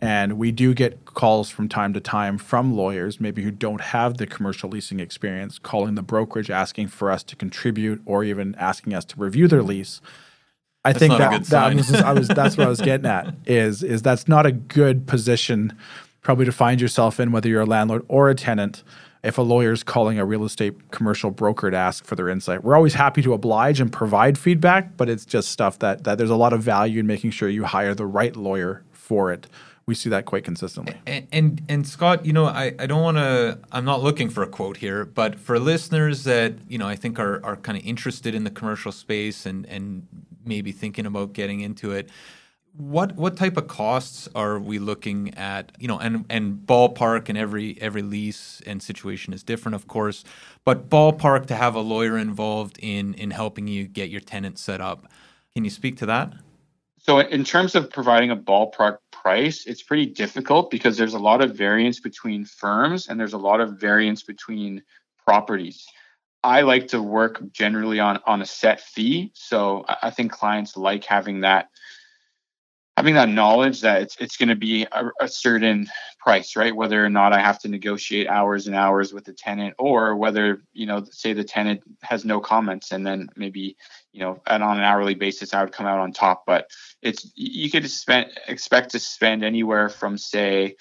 [0.00, 4.18] And we do get calls from time to time from lawyers, maybe who don't have
[4.18, 8.94] the commercial leasing experience, calling the brokerage asking for us to contribute or even asking
[8.94, 10.00] us to review their lease.
[10.84, 13.82] I that's think that, that was, I was that's what I was getting at is
[13.82, 15.76] is that's not a good position
[16.22, 18.84] probably to find yourself in whether you're a landlord or a tenant
[19.24, 22.62] if a lawyer is calling a real estate commercial broker to ask for their insight.
[22.62, 26.30] We're always happy to oblige and provide feedback, but it's just stuff that that there's
[26.30, 29.48] a lot of value in making sure you hire the right lawyer for it
[29.88, 30.94] we see that quite consistently.
[31.06, 33.58] And and, and Scott, you know, I, I don't want to.
[33.72, 37.18] I'm not looking for a quote here, but for listeners that you know I think
[37.18, 40.06] are are kind of interested in the commercial space and and
[40.44, 42.10] maybe thinking about getting into it.
[42.76, 45.72] What what type of costs are we looking at?
[45.78, 50.22] You know, and and ballpark and every every lease and situation is different, of course.
[50.66, 54.82] But ballpark to have a lawyer involved in in helping you get your tenant set
[54.82, 55.10] up.
[55.54, 56.34] Can you speak to that?
[56.98, 61.42] So, in terms of providing a ballpark price, it's pretty difficult because there's a lot
[61.42, 64.82] of variance between firms and there's a lot of variance between
[65.26, 65.86] properties.
[66.42, 71.04] I like to work generally on on a set fee, so I think clients like
[71.04, 71.68] having that
[72.98, 75.86] having that knowledge that it's it's going to be a, a, certain
[76.18, 76.74] price, right?
[76.74, 80.62] Whether or not I have to negotiate hours and hours with the tenant, or whether
[80.72, 83.76] you know, say the tenant has no comments, and then maybe
[84.12, 86.44] you know, and on an hourly basis, I would come out on top.
[86.46, 86.68] But
[87.02, 90.76] it's you could spend expect to spend anywhere from say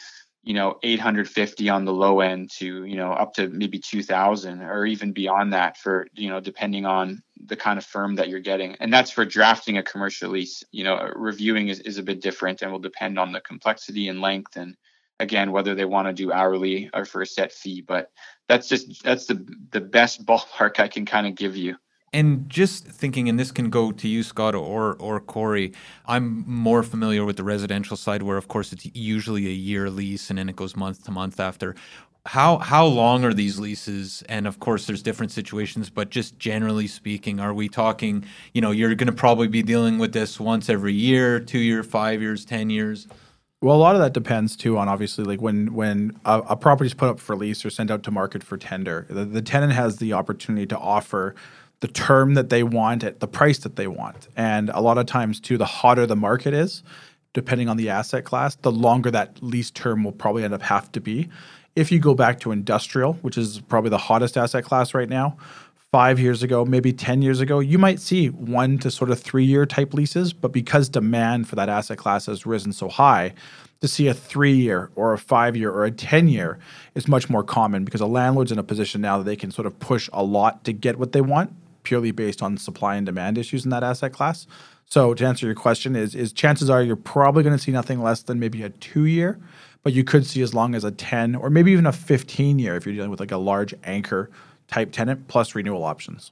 [0.47, 4.85] you know 850 on the low end to you know up to maybe 2000 or
[4.85, 8.75] even beyond that for you know depending on the kind of firm that you're getting
[8.79, 12.61] and that's for drafting a commercial lease you know reviewing is, is a bit different
[12.61, 14.77] and will depend on the complexity and length and
[15.19, 18.09] again whether they want to do hourly or for a set fee but
[18.47, 21.75] that's just that's the the best ballpark i can kind of give you
[22.13, 25.73] and just thinking, and this can go to you, Scott, or or Corey.
[26.05, 30.29] I'm more familiar with the residential side, where of course it's usually a year lease,
[30.29, 31.75] and then it goes month to month after.
[32.25, 34.23] How how long are these leases?
[34.27, 38.25] And of course, there's different situations, but just generally speaking, are we talking?
[38.53, 41.83] You know, you're going to probably be dealing with this once every year, two year,
[41.83, 43.07] five years, ten years.
[43.59, 46.87] Well, a lot of that depends too on obviously like when when a, a property
[46.87, 49.73] is put up for lease or sent out to market for tender, the, the tenant
[49.73, 51.33] has the opportunity to offer
[51.79, 54.27] the term that they want at the price that they want.
[54.35, 56.83] And a lot of times, too, the hotter the market is,
[57.33, 60.91] depending on the asset class, the longer that lease term will probably end up have
[60.93, 61.29] to be.
[61.75, 65.37] If you go back to industrial, which is probably the hottest asset class right now,
[65.91, 69.45] five years ago, maybe 10 years ago, you might see one to sort of three
[69.45, 70.33] year type leases.
[70.33, 73.33] But because demand for that asset class has risen so high,
[73.81, 76.57] to see a three year or a five year or a 10 year
[76.95, 79.67] is much more common because a landlord's in a position now that they can sort
[79.67, 81.53] of push a lot to get what they want
[81.87, 84.45] purely based on supply and demand issues in that asset class.
[84.89, 88.03] So to answer your question is is chances are you're probably going to see nothing
[88.03, 89.39] less than maybe a 2 year,
[89.83, 92.75] but you could see as long as a 10 or maybe even a 15 year
[92.75, 94.29] if you're dealing with like a large anchor
[94.67, 96.31] type tenant plus renewal options.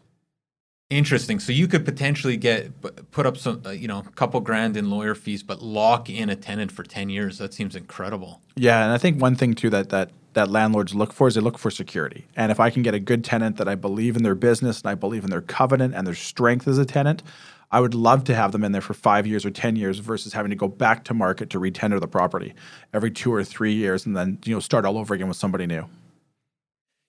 [0.90, 1.40] Interesting.
[1.40, 2.70] So you could potentially get
[3.12, 6.30] put up some, uh, you know, a couple grand in lawyer fees, but lock in
[6.30, 7.38] a tenant for ten years.
[7.38, 8.42] That seems incredible.
[8.56, 11.42] Yeah, and I think one thing too that that that landlords look for is they
[11.42, 12.26] look for security.
[12.36, 14.90] And if I can get a good tenant that I believe in their business and
[14.90, 17.24] I believe in their covenant and their strength as a tenant,
[17.72, 20.34] I would love to have them in there for five years or 10 years versus
[20.34, 22.54] having to go back to market to retender the property
[22.94, 25.66] every two or three years and then you know start all over again with somebody
[25.66, 25.86] new.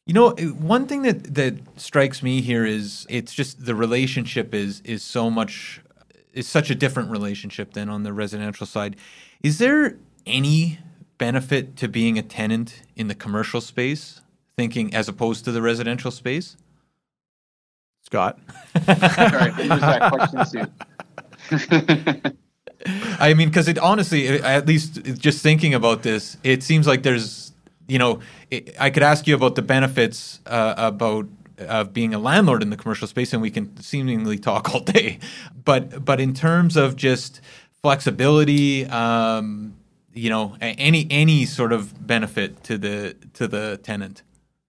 [0.06, 4.80] You know, one thing that, that strikes me here is it's just the relationship is
[4.82, 5.80] is so much
[6.32, 8.94] is such a different relationship than on the residential side.
[9.42, 10.78] Is there any
[11.18, 14.20] benefit to being a tenant in the commercial space,
[14.56, 16.56] thinking as opposed to the residential space?
[18.02, 18.38] Scott.
[18.84, 20.70] Sorry, that question
[23.20, 27.52] I mean, because it honestly, at least just thinking about this, it seems like there's,
[27.88, 31.26] you know, it, I could ask you about the benefits uh, about
[31.58, 35.18] of being a landlord in the commercial space, and we can seemingly talk all day.
[35.64, 37.40] But but in terms of just
[37.82, 39.74] flexibility, um,
[40.16, 44.22] you know any any sort of benefit to the to the tenant?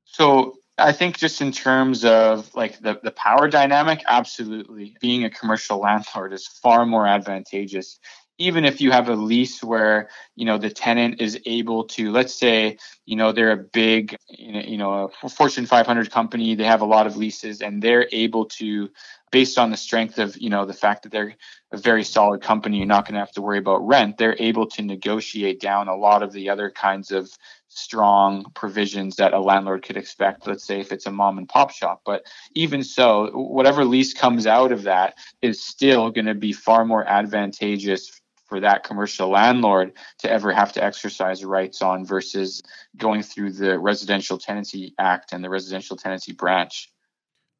[0.05, 4.95] So i think just in terms of like the, the power dynamic absolutely.
[5.01, 7.99] Being a commercial landlord is far more advantageous
[8.37, 12.33] even if you have a lease where you know the tenant is able to let's
[12.33, 16.85] say you know they're a big you know a fortune 500 company they have a
[16.85, 18.89] lot of leases and they're able to
[19.31, 21.35] based on the strength of you know the fact that they're
[21.71, 24.65] a very solid company you're not going to have to worry about rent they're able
[24.67, 27.29] to negotiate down a lot of the other kinds of
[27.69, 31.69] strong provisions that a landlord could expect let's say if it's a mom and pop
[31.69, 32.01] shop.
[32.05, 36.85] But even so whatever lease comes out of that is still going to be far
[36.85, 42.61] more advantageous for that commercial landlord to ever have to exercise rights on versus
[42.97, 46.91] going through the residential tenancy act and the residential tenancy branch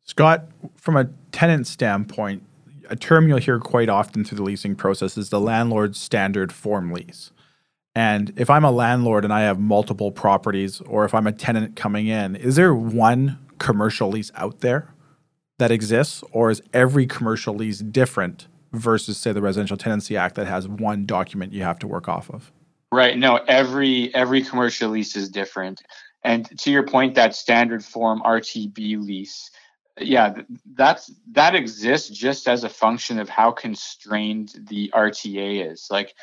[0.07, 0.45] Scott,
[0.77, 2.41] from a tenant standpoint,
[2.89, 6.91] a term you'll hear quite often through the leasing process is the landlord's standard form
[6.93, 7.31] lease.
[7.93, 11.75] And if I'm a landlord and I have multiple properties, or if I'm a tenant
[11.75, 14.93] coming in, is there one commercial lease out there
[15.59, 18.47] that exists, or is every commercial lease different
[18.77, 22.29] versus, say, the Residential Tenancy Act that has one document you have to work off
[22.29, 22.51] of?
[22.91, 23.17] Right.
[23.17, 25.81] No, every every commercial lease is different.
[26.23, 29.51] And to your point, that standard form RTB lease
[29.99, 30.33] yeah
[30.75, 36.13] that's that exists just as a function of how constrained the rta is like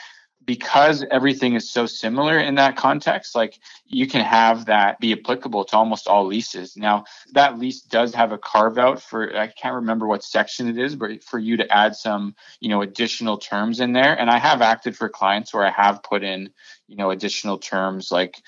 [0.47, 5.65] because everything is so similar in that context, like you can have that be applicable
[5.65, 6.77] to almost all leases.
[6.77, 10.79] Now, that lease does have a carve out for, I can't remember what section it
[10.79, 14.19] is, but for you to add some, you know, additional terms in there.
[14.19, 16.51] And I have acted for clients where I have put in,
[16.89, 18.41] you know, additional terms like,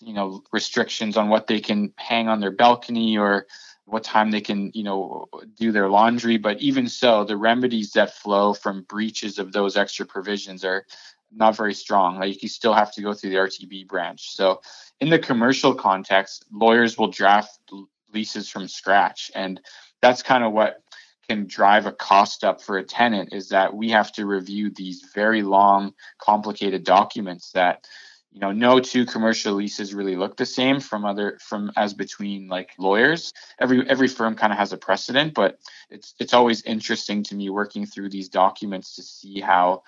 [0.00, 3.46] you know, restrictions on what they can hang on their balcony or
[3.84, 6.36] what time they can, you know, do their laundry.
[6.38, 10.84] But even so, the remedies that flow from breaches of those extra provisions are
[11.36, 12.18] not very strong.
[12.18, 14.34] Like you still have to go through the RTB branch.
[14.34, 14.60] So
[15.00, 17.58] in the commercial context, lawyers will draft
[18.12, 19.30] leases from scratch.
[19.34, 19.60] And
[20.00, 20.82] that's kind of what
[21.28, 25.04] can drive a cost up for a tenant is that we have to review these
[25.14, 27.86] very long, complicated documents that
[28.36, 32.48] you know no two commercial leases really look the same from other from as between
[32.48, 37.22] like lawyers every every firm kind of has a precedent but it's it's always interesting
[37.22, 39.82] to me working through these documents to see how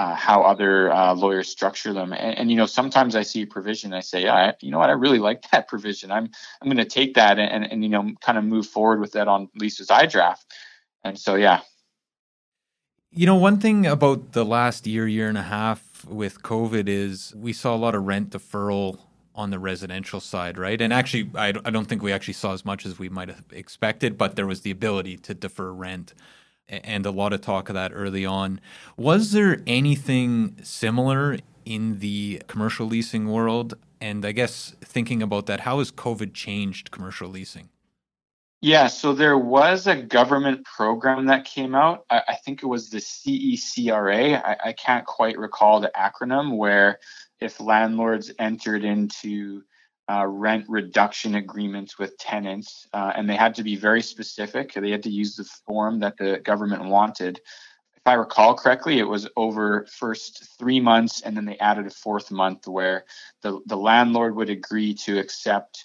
[0.00, 2.14] uh, how other uh, lawyers structure them.
[2.14, 4.88] And, and, you know sometimes i see a provision i say yeah, you know what?
[4.88, 6.10] I really like that provision.
[6.10, 9.12] I'm i'm going to take that and, and you know kind of move forward with
[9.12, 10.46] that on Lisa's i draft.
[11.04, 11.60] And so yeah.
[13.10, 17.34] You know one thing about the last year year and a half with COVID is
[17.36, 18.98] we saw a lot of rent deferral
[19.34, 20.80] on the residential side, right?
[20.80, 23.44] And actually, I, I don't think we actually saw as much as we might have
[23.52, 26.14] expected, but there was the ability to defer rent
[26.70, 28.60] and a lot of talk of that early on.
[28.96, 33.74] Was there anything similar in the commercial leasing world?
[34.00, 37.68] And I guess thinking about that, how has COVID changed commercial leasing?
[38.62, 42.04] Yeah, so there was a government program that came out.
[42.10, 44.42] I, I think it was the CECRA.
[44.44, 46.98] I, I, can't quite recall the acronym, where
[47.40, 49.62] if landlords entered into
[50.10, 54.90] uh, rent reduction agreements with tenants, uh, and they had to be very specific, they
[54.90, 57.40] had to use the form that the government wanted.
[57.94, 61.90] If I recall correctly, it was over first three months, and then they added a
[61.90, 63.04] fourth month where
[63.42, 65.84] the, the landlord would agree to accept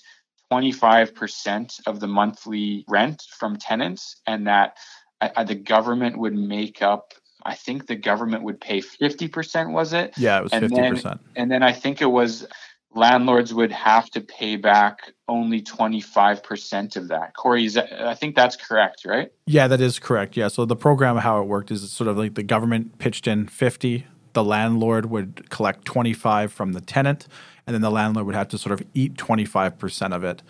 [0.52, 4.78] 25% of the monthly rent from tenants, and that
[5.22, 7.14] uh, the government would make up.
[7.44, 10.18] I think the government would pay 50%, was it?
[10.18, 11.04] Yeah, it was and 50%.
[11.04, 12.48] Then, and then I think it was
[12.96, 17.36] landlords would have to pay back only 25% of that.
[17.36, 19.32] Corey, that, I think that's correct, right?
[19.46, 20.38] Yeah, that is correct.
[20.38, 20.48] Yeah.
[20.48, 24.08] So the program, how it worked is sort of like the government pitched in 50,
[24.34, 27.28] the landlord would collect 25 from the tenant,
[27.68, 30.42] and then the landlord would have to sort of eat 25% of it.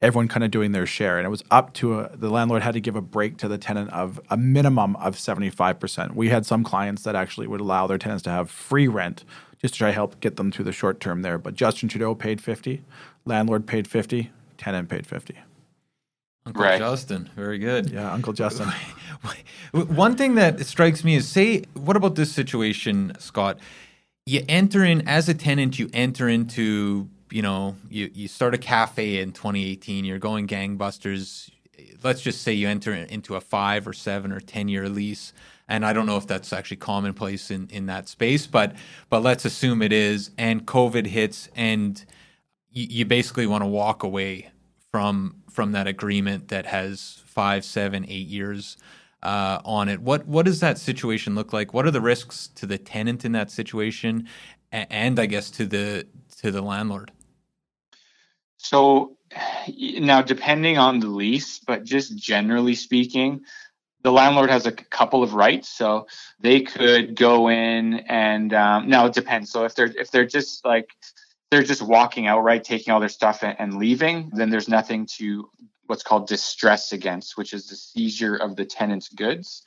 [0.00, 2.74] Everyone kind of doing their share, and it was up to a, the landlord had
[2.74, 6.14] to give a break to the tenant of a minimum of 75%.
[6.16, 9.24] We had some clients that actually would allow their tenants to have free rent
[9.62, 11.38] just to try to help get them through the short term there.
[11.38, 12.82] But Justin Trudeau paid 50,
[13.24, 15.36] landlord paid 50, tenant paid 50.
[16.44, 16.78] Uncle right.
[16.78, 17.90] Justin, very good.
[17.90, 18.68] Yeah, Uncle Justin.
[19.72, 23.58] One thing that strikes me is say, what about this situation, Scott?
[24.26, 28.58] You enter in as a tenant, you enter into, you know, you, you start a
[28.58, 31.50] cafe in 2018, you're going gangbusters.
[32.02, 35.32] Let's just say you enter into a five or seven or 10 year lease.
[35.72, 38.76] And I don't know if that's actually commonplace in, in that space, but
[39.08, 40.30] but let's assume it is.
[40.36, 42.04] And COVID hits, and
[42.70, 44.50] you, you basically want to walk away
[44.90, 48.76] from from that agreement that has five, seven, eight years
[49.22, 50.02] uh, on it.
[50.02, 51.72] What what does that situation look like?
[51.72, 54.28] What are the risks to the tenant in that situation,
[54.72, 56.06] and I guess to the
[56.42, 57.12] to the landlord?
[58.58, 59.16] So
[59.68, 63.40] now, depending on the lease, but just generally speaking,
[64.02, 65.68] the landlord has a couple of rights.
[65.68, 66.06] So
[66.40, 69.50] they could go in and um, now it depends.
[69.50, 70.90] So if they're if they're just like
[71.50, 75.50] they're just walking outright, taking all their stuff and leaving, then there's nothing to
[75.86, 79.62] what's called distress against, which is the seizure of the tenant's goods.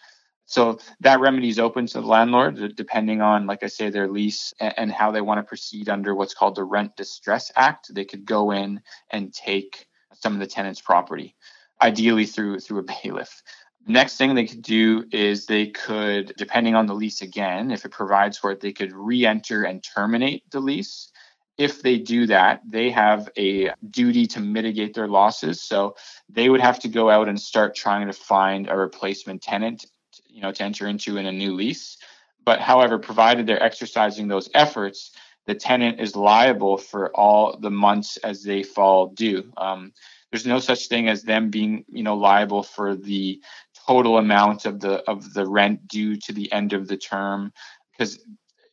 [0.47, 4.53] So that remedy is open to the landlord, depending on, like I say, their lease
[4.59, 7.93] and how they want to proceed under what's called the Rent Distress Act.
[7.93, 11.35] They could go in and take some of the tenant's property,
[11.81, 13.41] ideally through through a bailiff.
[13.87, 17.91] Next thing they could do is they could, depending on the lease again, if it
[17.91, 21.11] provides for it, they could re-enter and terminate the lease
[21.57, 25.61] if they do that, they have a duty to mitigate their losses.
[25.61, 25.95] So
[26.29, 29.85] they would have to go out and start trying to find a replacement tenant,
[30.27, 31.97] you know, to enter into in a new lease.
[32.43, 35.11] But however, provided they're exercising those efforts,
[35.45, 39.51] the tenant is liable for all the months as they fall due.
[39.57, 39.93] Um,
[40.31, 43.41] there's no such thing as them being, you know, liable for the
[43.87, 47.51] total amount of the of the rent due to the end of the term
[47.91, 48.19] because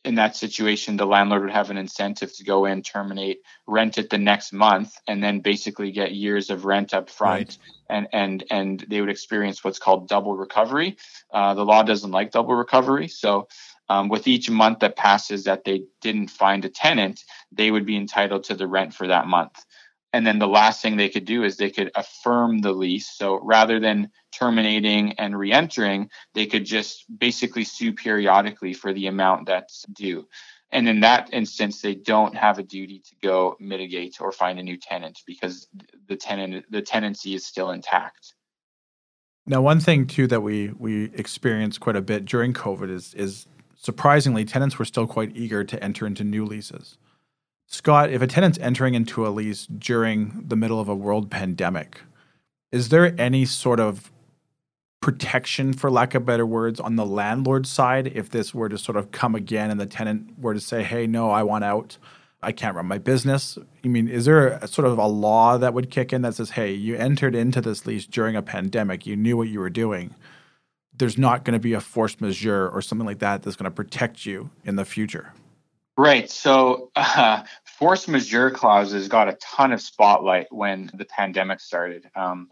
[0.03, 4.09] in that situation, the landlord would have an incentive to go in, terminate, rent it
[4.09, 7.57] the next month, and then basically get years of rent up front.
[7.57, 7.57] Right.
[7.89, 10.97] And, and and they would experience what's called double recovery.
[11.31, 13.47] Uh, the law doesn't like double recovery, so
[13.89, 17.95] um, with each month that passes that they didn't find a tenant, they would be
[17.95, 19.63] entitled to the rent for that month.
[20.13, 23.09] And then the last thing they could do is they could affirm the lease.
[23.09, 29.07] So rather than terminating and re entering, they could just basically sue periodically for the
[29.07, 30.27] amount that's due.
[30.71, 34.63] And in that instance, they don't have a duty to go mitigate or find a
[34.63, 35.67] new tenant because
[36.07, 38.33] the tenant the tenancy is still intact.
[39.45, 43.47] Now, one thing too that we we experienced quite a bit during COVID is is
[43.75, 46.97] surprisingly tenants were still quite eager to enter into new leases.
[47.67, 52.01] Scott, if a tenant's entering into a lease during the middle of a world pandemic,
[52.71, 54.11] is there any sort of
[55.01, 58.95] protection, for lack of better words, on the landlord side if this were to sort
[58.95, 61.97] of come again and the tenant were to say, hey, no, I want out?
[62.41, 63.57] I can't run my business.
[63.83, 66.51] I mean, is there a, sort of a law that would kick in that says,
[66.51, 70.15] hey, you entered into this lease during a pandemic, you knew what you were doing.
[70.95, 73.71] There's not going to be a force majeure or something like that that's going to
[73.71, 75.33] protect you in the future.
[75.97, 76.29] Right.
[76.29, 82.09] So, uh, force majeure clauses got a ton of spotlight when the pandemic started.
[82.15, 82.49] Um,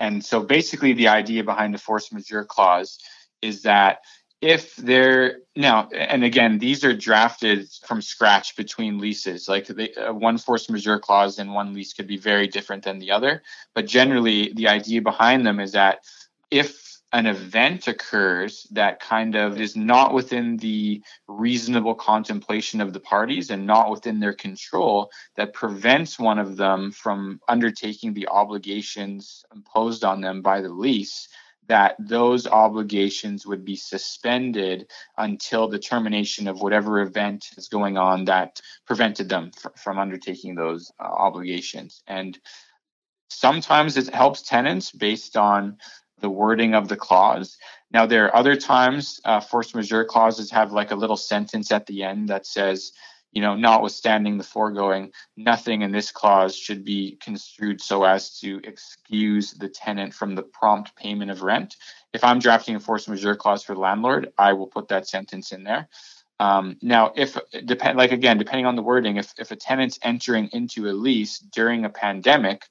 [0.00, 2.98] and so, basically, the idea behind the force majeure clause
[3.42, 3.98] is that
[4.40, 10.12] if they're now and again these are drafted from scratch between leases like they, uh,
[10.12, 13.42] one force majeure clause in one lease could be very different than the other
[13.74, 16.04] but generally the idea behind them is that
[16.52, 23.00] if an event occurs that kind of is not within the reasonable contemplation of the
[23.00, 29.44] parties and not within their control that prevents one of them from undertaking the obligations
[29.54, 31.28] imposed on them by the lease
[31.68, 38.24] that those obligations would be suspended until the termination of whatever event is going on
[38.24, 42.02] that prevented them fr- from undertaking those uh, obligations.
[42.06, 42.38] And
[43.28, 45.76] sometimes it helps tenants based on
[46.20, 47.56] the wording of the clause.
[47.90, 51.86] Now, there are other times uh, force majeure clauses have like a little sentence at
[51.86, 52.92] the end that says,
[53.32, 58.60] you know, notwithstanding the foregoing, nothing in this clause should be construed so as to
[58.64, 61.76] excuse the tenant from the prompt payment of rent.
[62.12, 65.52] If I'm drafting a force majeure clause for the landlord, I will put that sentence
[65.52, 65.88] in there.
[66.40, 70.48] Um, now, if depend like again, depending on the wording, if if a tenant's entering
[70.52, 72.64] into a lease during a pandemic,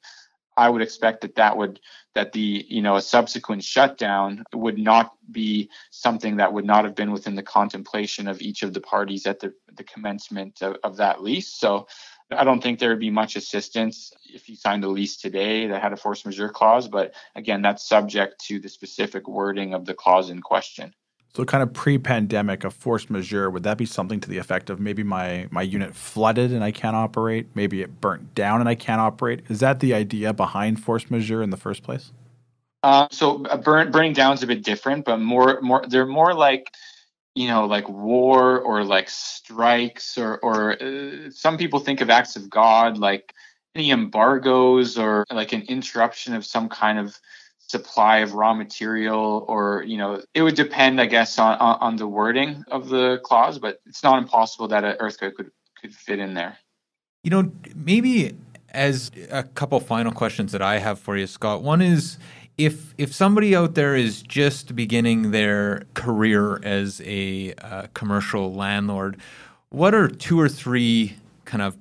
[0.58, 1.80] I would expect that that would
[2.16, 6.95] that the you know a subsequent shutdown would not be something that would not have
[6.95, 10.97] been within the contemplation of each of the parties at the, the commencement of, of
[10.97, 11.53] that lease.
[11.53, 11.88] So
[12.32, 15.82] I don't think there would be much assistance if you signed a lease today that
[15.82, 16.88] had a force majeure clause.
[16.88, 20.93] But again, that's subject to the specific wording of the clause in question.
[21.34, 24.80] So kind of pre-pandemic, a force majeure, would that be something to the effect of
[24.80, 28.76] maybe my my unit flooded and I can't operate, maybe it burnt down and I
[28.76, 29.42] can't operate?
[29.48, 32.12] Is that the idea behind force majeure in the first place?
[32.84, 36.34] Uh, so uh, burn, burning down is a bit different, but more more they're more
[36.34, 36.74] like
[37.36, 42.36] you know like war or like strikes or or uh, some people think of acts
[42.36, 43.34] of God like
[43.76, 47.20] any embargoes or like an interruption of some kind of
[47.68, 52.07] supply of raw material or you know it would depend i guess on, on, the
[52.07, 56.34] wording of the clause but it's not impossible that an earthquake could could fit in
[56.34, 56.57] there.
[57.24, 58.36] You know maybe
[58.70, 61.61] as a couple final questions that i have for you scott.
[61.61, 62.18] One is
[62.57, 69.18] if if somebody out there is just beginning their career as a uh, commercial landlord
[69.70, 71.15] what are two or three
[71.45, 71.78] kind of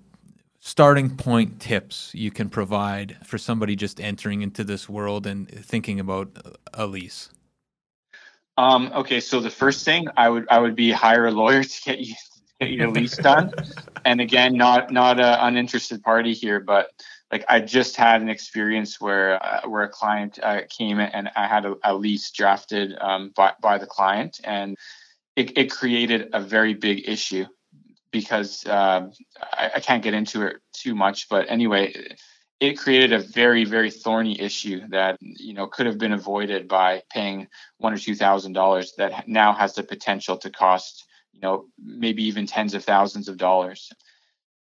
[0.67, 6.01] starting point tips you can provide for somebody just entering into this world and thinking
[6.01, 6.29] about
[6.75, 7.31] a lease?
[8.59, 11.83] Um, okay, so the first thing I would I would be hire a lawyer to
[11.85, 12.15] get you
[12.59, 13.53] get your lease done.
[14.05, 16.89] and again, not not an uninterested party here, but
[17.31, 21.47] like I just had an experience where uh, where a client uh, came and I
[21.47, 24.77] had a, a lease drafted um, by by the client, and
[25.37, 27.47] it, it created a very big issue
[28.21, 29.09] because uh,
[29.53, 31.29] I, I, can't get into it too much.
[31.29, 31.95] But anyway,
[32.61, 37.03] it created a very very thorny issue that you know could have been avoided by
[37.11, 37.49] paying
[37.79, 38.95] one or two thousand dollars.
[38.97, 43.37] That now has the potential to cost you know maybe even tens of thousands of
[43.37, 43.93] dollars.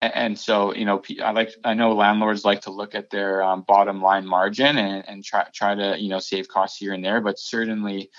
[0.01, 3.63] And so, you know, I like I know landlords like to look at their um,
[3.65, 7.21] bottom line margin and, and try try to you know save costs here and there,
[7.21, 8.09] but certainly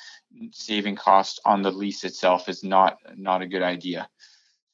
[0.53, 4.09] saving costs on the lease itself is not not a good idea.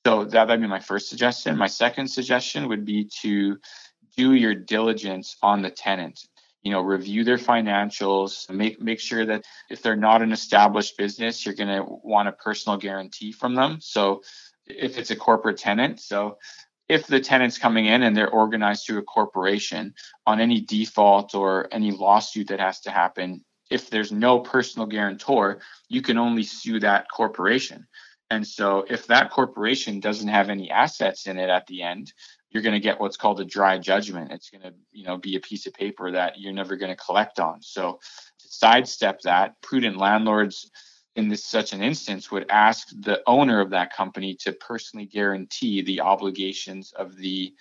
[0.07, 1.57] So that would be my first suggestion.
[1.59, 3.59] My second suggestion would be to
[4.17, 6.21] do your diligence on the tenant.
[6.63, 11.45] You know, review their financials, make make sure that if they're not an established business,
[11.45, 13.79] you're going to want a personal guarantee from them.
[13.81, 14.23] So
[14.67, 16.39] if it's a corporate tenant, so
[16.89, 19.95] if the tenant's coming in and they're organized through a corporation
[20.27, 25.61] on any default or any lawsuit that has to happen, if there's no personal guarantor,
[25.89, 27.87] you can only sue that corporation
[28.31, 32.13] And so if that corporation doesn't have any assets in it at the end,
[32.51, 34.33] you're going to get what's called a dry judgment.
[34.33, 37.03] It's going to, you know, be a piece of paper that you're never going to
[37.03, 37.61] collect on.
[37.63, 37.99] So
[38.39, 40.71] to sidestep that, prudent landlords
[41.17, 45.83] in this such an instance would ask the owner of that company to personally guarantee
[45.83, 47.53] the obligations of the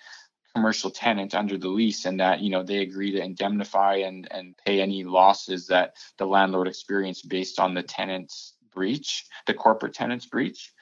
[0.54, 4.56] commercial tenant under the lease and that you know they agree to indemnify and and
[4.64, 10.26] pay any losses that the landlord experienced based on the tenant's breach the corporate tenant's
[10.26, 10.72] breach.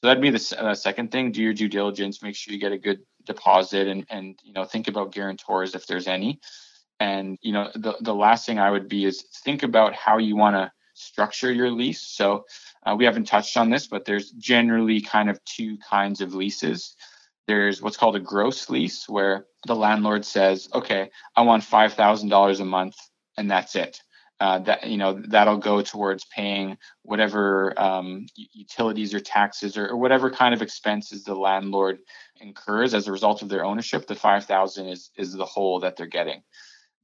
[0.00, 2.72] So that'd be the uh, second thing do your due diligence make sure you get
[2.72, 6.40] a good deposit and and you know think about guarantors if there's any.
[7.00, 10.36] And you know the the last thing i would be is think about how you
[10.36, 12.02] want to structure your lease.
[12.02, 12.44] So
[12.86, 16.94] uh, we haven't touched on this but there's generally kind of two kinds of leases.
[17.46, 22.64] There's what's called a gross lease where the landlord says okay i want $5000 a
[22.64, 22.96] month
[23.36, 24.00] and that's it
[24.40, 29.96] uh, that you know that'll go towards paying whatever um, utilities or taxes or, or,
[29.96, 31.98] whatever kind of expenses the landlord
[32.40, 34.06] incurs as a result of their ownership.
[34.06, 36.42] The five thousand is is the whole that they're getting.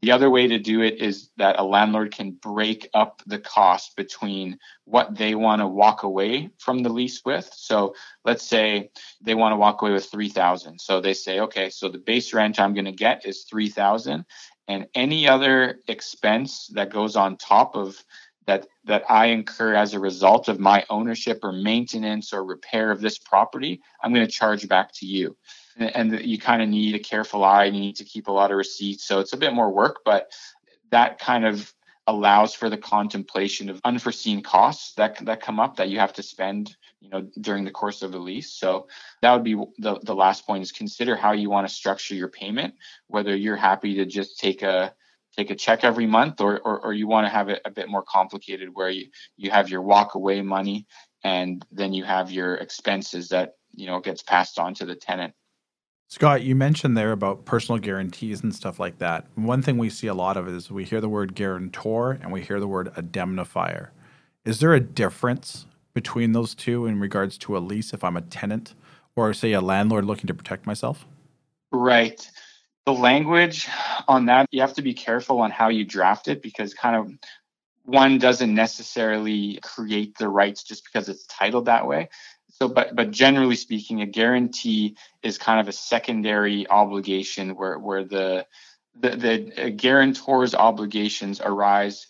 [0.03, 3.97] The other way to do it is that a landlord can break up the cost
[3.97, 7.51] between what they want to walk away from the lease with.
[7.55, 10.81] So let's say they want to walk away with 3000.
[10.81, 14.25] So they say, okay, so the base rent I'm going to get is 3000
[14.71, 18.03] and any other expense that goes on top of
[18.47, 23.01] that that I incur as a result of my ownership or maintenance or repair of
[23.01, 25.37] this property, I'm going to charge back to you.
[25.77, 27.65] And, and you kind of need a careful eye.
[27.65, 30.31] You need to keep a lot of receipts, so it's a bit more work, but
[30.91, 31.75] that kind of
[32.07, 36.23] allows for the contemplation of unforeseen costs that that come up that you have to
[36.23, 38.87] spend you know during the course of the lease so
[39.23, 42.29] that would be the, the last point is consider how you want to structure your
[42.29, 42.75] payment
[43.09, 44.95] whether you're happy to just take a
[45.37, 47.89] take a check every month or or, or you want to have it a bit
[47.89, 50.87] more complicated where you you have your walk away money
[51.25, 55.35] and then you have your expenses that you know gets passed on to the tenant
[56.09, 59.27] Scott, you mentioned there about personal guarantees and stuff like that.
[59.37, 62.41] One thing we see a lot of is we hear the word guarantor and we
[62.43, 63.93] hear the word indemnifier.
[64.45, 68.23] Is there a difference between those two in regards to a lease if I'm a
[68.23, 68.75] tenant
[69.17, 71.07] or, say, a landlord looking to protect myself?
[71.73, 72.29] Right.
[72.87, 73.69] The language
[74.09, 77.13] on that, you have to be careful on how you draft it because kind of
[77.85, 82.09] one doesn't necessarily create the rights just because it's titled that way.
[82.49, 88.05] So, but but generally speaking, a guarantee is kind of a secondary obligation where where
[88.05, 88.47] the
[88.99, 89.11] the,
[89.57, 92.07] the guarantor's obligations arise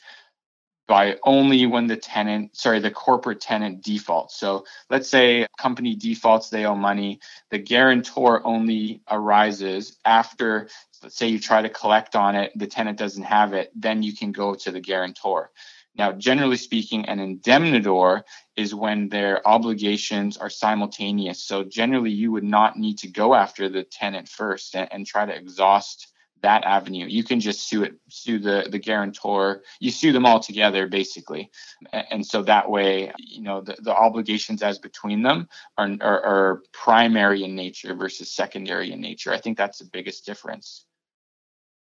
[0.91, 4.37] by only when the tenant, sorry, the corporate tenant defaults.
[4.41, 7.21] So let's say company defaults, they owe money.
[7.51, 10.69] The guarantor only arises after,
[11.01, 14.17] let's say you try to collect on it, the tenant doesn't have it, then you
[14.17, 15.53] can go to the guarantor.
[15.95, 18.25] Now, generally speaking, an indemnitor
[18.57, 21.41] is when their obligations are simultaneous.
[21.41, 25.25] So generally, you would not need to go after the tenant first and, and try
[25.25, 26.09] to exhaust
[26.43, 27.07] that avenue.
[27.07, 29.63] You can just sue it, sue the the guarantor.
[29.79, 31.51] You sue them all together, basically,
[31.93, 36.63] and so that way, you know, the, the obligations as between them are, are, are
[36.73, 39.33] primary in nature versus secondary in nature.
[39.33, 40.87] I think that's the biggest difference.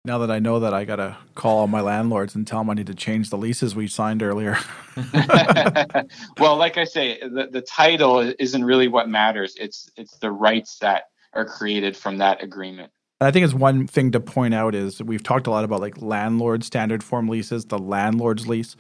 [0.04, 2.74] Now that I know that, I gotta call all my landlords and tell them I
[2.74, 4.58] need to change the leases we signed earlier.
[6.40, 9.54] well, like I say, the, the title isn't really what matters.
[9.60, 12.90] It's it's the rights that are created from that agreement.
[13.26, 16.00] I think it's one thing to point out is we've talked a lot about like
[16.00, 18.76] landlord standard form leases, the landlord's lease.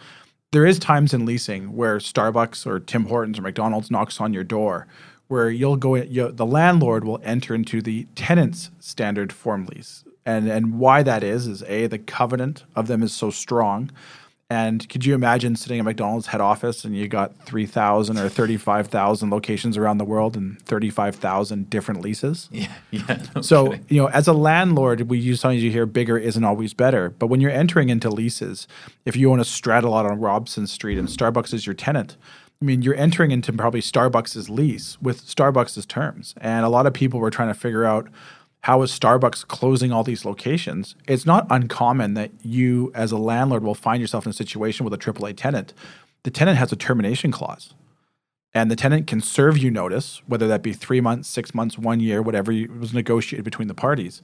[0.52, 4.44] There is times in leasing where Starbucks or Tim Hortons or McDonald's knocks on your
[4.44, 4.86] door,
[5.28, 5.94] where you'll go.
[5.94, 11.22] You, the landlord will enter into the tenant's standard form lease, and and why that
[11.22, 13.90] is is a the covenant of them is so strong
[14.52, 19.30] and could you imagine sitting at McDonald's head office and you got 3,000 or 35,000
[19.30, 22.50] locations around the world and 35,000 different leases?
[22.62, 22.74] Yeah.
[22.90, 23.22] Yeah.
[23.34, 23.86] No so, kidding.
[23.88, 27.08] you know, as a landlord, we use sometimes you hear bigger isn't always better.
[27.08, 28.68] But when you're entering into leases,
[29.06, 32.18] if you own a straddle lot on Robson Street and Starbucks is your tenant,
[32.60, 36.34] I mean, you're entering into probably Starbucks' lease with Starbucks' terms.
[36.36, 38.08] And a lot of people were trying to figure out
[38.62, 40.94] how is Starbucks closing all these locations?
[41.08, 44.94] It's not uncommon that you, as a landlord, will find yourself in a situation with
[44.94, 45.74] a AAA tenant.
[46.22, 47.74] The tenant has a termination clause,
[48.54, 51.98] and the tenant can serve you notice, whether that be three months, six months, one
[51.98, 54.22] year, whatever was negotiated between the parties,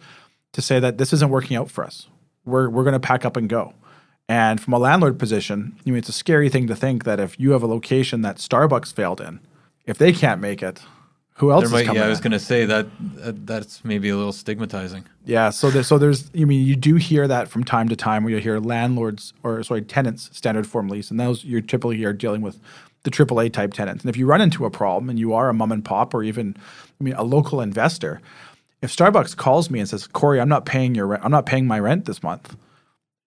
[0.52, 2.06] to say that this isn't working out for us.
[2.44, 3.74] We're, we're going to pack up and go.
[4.28, 7.40] And from a landlord position, I mean, it's a scary thing to think that if
[7.40, 9.40] you have a location that Starbucks failed in,
[9.84, 10.82] if they can't make it,
[11.38, 12.86] Who else might, coming yeah, I was going to say that
[13.22, 15.04] uh, that's maybe a little stigmatizing.
[15.24, 18.24] Yeah, so there, so there's I mean you do hear that from time to time
[18.24, 22.12] where you hear landlords or sorry tenants standard form lease, and those you're typically are
[22.12, 22.58] dealing with
[23.04, 24.02] the AAA type tenants.
[24.02, 26.24] And if you run into a problem and you are a mom and pop or
[26.24, 26.56] even
[27.00, 28.20] I mean a local investor,
[28.82, 31.68] if Starbucks calls me and says Corey, I'm not paying your rent, I'm not paying
[31.68, 32.56] my rent this month,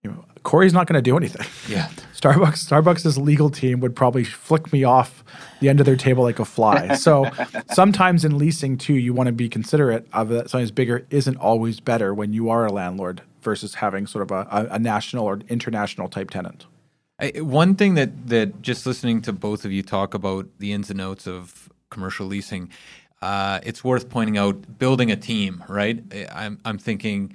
[0.03, 1.46] you know, Corey's not going to do anything.
[1.68, 1.88] Yeah.
[2.14, 5.24] Starbucks Starbucks' legal team would probably flick me off
[5.60, 6.96] the end of their table like a fly.
[7.02, 7.30] So
[7.74, 11.80] sometimes in leasing too, you want to be considerate of that sometimes bigger isn't always
[11.80, 15.39] better when you are a landlord versus having sort of a, a, a national or
[15.50, 16.66] international type tenant.
[17.20, 20.89] I, one thing that that just listening to both of you talk about the ins
[20.89, 22.70] and outs of commercial leasing,
[23.22, 25.64] uh, it's worth pointing out building a team.
[25.68, 27.34] Right, I'm I'm thinking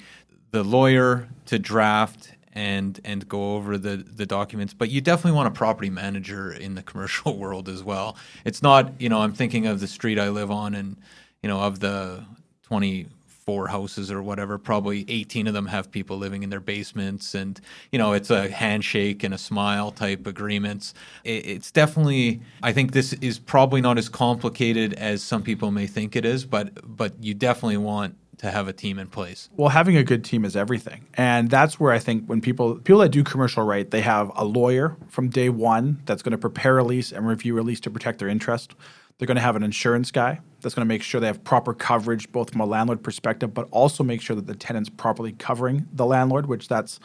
[0.50, 5.46] the lawyer to draft and and go over the the documents, but you definitely want
[5.46, 8.16] a property manager in the commercial world as well.
[8.44, 10.96] It's not you know I'm thinking of the street I live on, and
[11.42, 12.24] you know of the
[12.62, 13.06] twenty
[13.44, 17.32] four houses or whatever, probably 18 of them have people living in their basements.
[17.32, 17.60] And,
[17.92, 20.94] you know, it's a handshake and a smile type agreements.
[21.22, 25.86] It, it's definitely, I think this is probably not as complicated as some people may
[25.86, 29.48] think it is, but, but you definitely want to have a team in place.
[29.56, 31.06] Well, having a good team is everything.
[31.14, 34.44] And that's where I think when people people that do commercial right, they have a
[34.44, 37.90] lawyer from day one that's going to prepare a lease and review a lease to
[37.90, 38.74] protect their interest.
[39.18, 41.72] They're going to have an insurance guy that's going to make sure they have proper
[41.72, 45.88] coverage, both from a landlord perspective, but also make sure that the tenant's properly covering
[45.92, 47.00] the landlord, which that's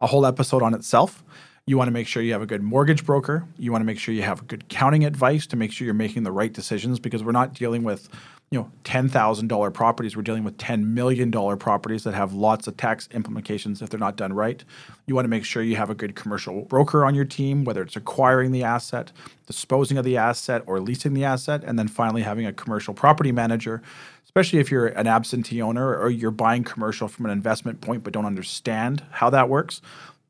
[0.00, 1.22] a whole episode on itself.
[1.66, 3.46] You want to make sure you have a good mortgage broker.
[3.58, 6.22] You want to make sure you have good counting advice to make sure you're making
[6.22, 8.08] the right decisions because we're not dealing with,
[8.50, 10.16] you know, ten thousand dollar properties.
[10.16, 14.00] We're dealing with ten million dollar properties that have lots of tax implications if they're
[14.00, 14.64] not done right.
[15.06, 17.80] You want to make sure you have a good commercial broker on your team, whether
[17.80, 19.12] it's acquiring the asset,
[19.46, 23.30] disposing of the asset, or leasing the asset, and then finally having a commercial property
[23.30, 23.82] manager.
[24.24, 28.12] Especially if you're an absentee owner or you're buying commercial from an investment point but
[28.12, 29.80] don't understand how that works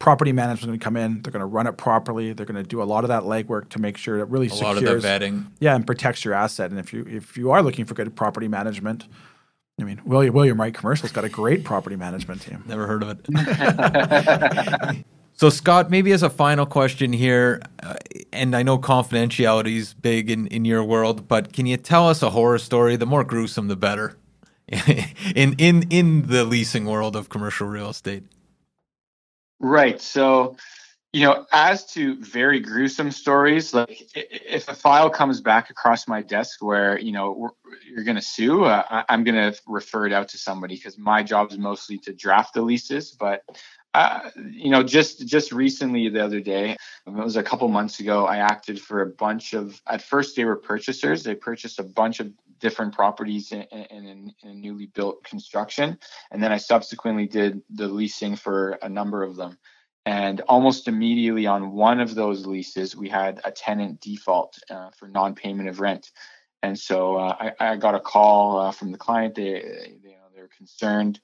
[0.00, 1.22] property management's going to come in.
[1.22, 2.32] They're going to run it properly.
[2.32, 4.50] They're going to do a lot of that legwork to make sure it really A
[4.50, 5.46] secures, lot of the vetting.
[5.60, 6.70] yeah, and protects your asset.
[6.72, 9.04] And if you if you are looking for good property management,
[9.80, 12.64] I mean, William William Wright Commercial's got a great property management team.
[12.66, 15.04] Never heard of it.
[15.34, 17.94] so, Scott, maybe as a final question here, uh,
[18.32, 22.22] and I know confidentiality is big in, in your world, but can you tell us
[22.22, 22.96] a horror story?
[22.96, 24.16] The more gruesome, the better.
[25.34, 28.22] in in in the leasing world of commercial real estate.
[29.60, 30.00] Right.
[30.00, 30.56] So,
[31.12, 36.22] you know, as to very gruesome stories, like if a file comes back across my
[36.22, 37.50] desk where, you know,
[37.86, 41.22] you're going to sue, uh, I'm going to refer it out to somebody because my
[41.22, 43.10] job is mostly to draft the leases.
[43.10, 43.42] But,
[43.92, 48.24] uh, you know, just just recently the other day, it was a couple months ago,
[48.24, 51.24] I acted for a bunch of, at first they were purchasers.
[51.24, 55.98] They purchased a bunch of different properties in, in, in, newly built construction.
[56.30, 59.58] And then I subsequently did the leasing for a number of them.
[60.06, 65.08] And almost immediately on one of those leases, we had a tenant default uh, for
[65.08, 66.10] non-payment of rent.
[66.62, 69.34] And so uh, I, I got a call uh, from the client.
[69.34, 71.20] They, they, you know, they were concerned,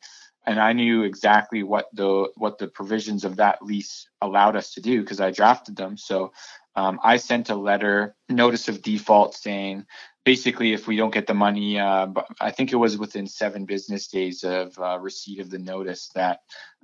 [0.47, 4.81] and I knew exactly what the what the provisions of that lease allowed us to
[4.81, 5.97] do because I drafted them.
[5.99, 6.33] So
[6.75, 9.87] um, I sent a letter, notice of default, saying
[10.27, 12.09] basically if we don't get the money, uh,
[12.41, 16.41] I think it was within seven business days of uh, receipt of the notice that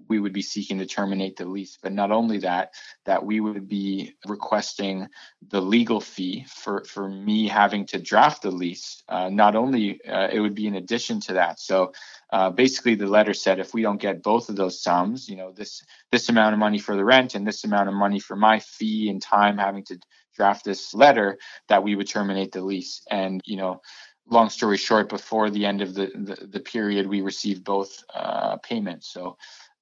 [0.08, 1.76] we would be seeking to terminate the lease.
[1.82, 2.70] But not only that,
[3.04, 5.08] that we would be requesting
[5.48, 9.02] the legal fee for, for me having to draft the lease.
[9.08, 11.58] Uh, not only uh, it would be in addition to that.
[11.58, 11.94] So
[12.30, 15.50] uh, basically, the letter said if we don't get both of those sums, you know,
[15.50, 15.82] this
[16.12, 19.10] this amount of money for the rent and this amount of money for my fee
[19.10, 19.98] and time having to
[20.34, 23.02] draft this letter, that we would terminate the lease.
[23.10, 23.80] And you know,
[24.28, 28.56] long story short, before the end of the the, the period, we received both uh,
[28.58, 29.12] payments.
[29.12, 29.36] So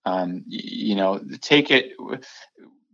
[0.04, 1.92] um, you know, take it.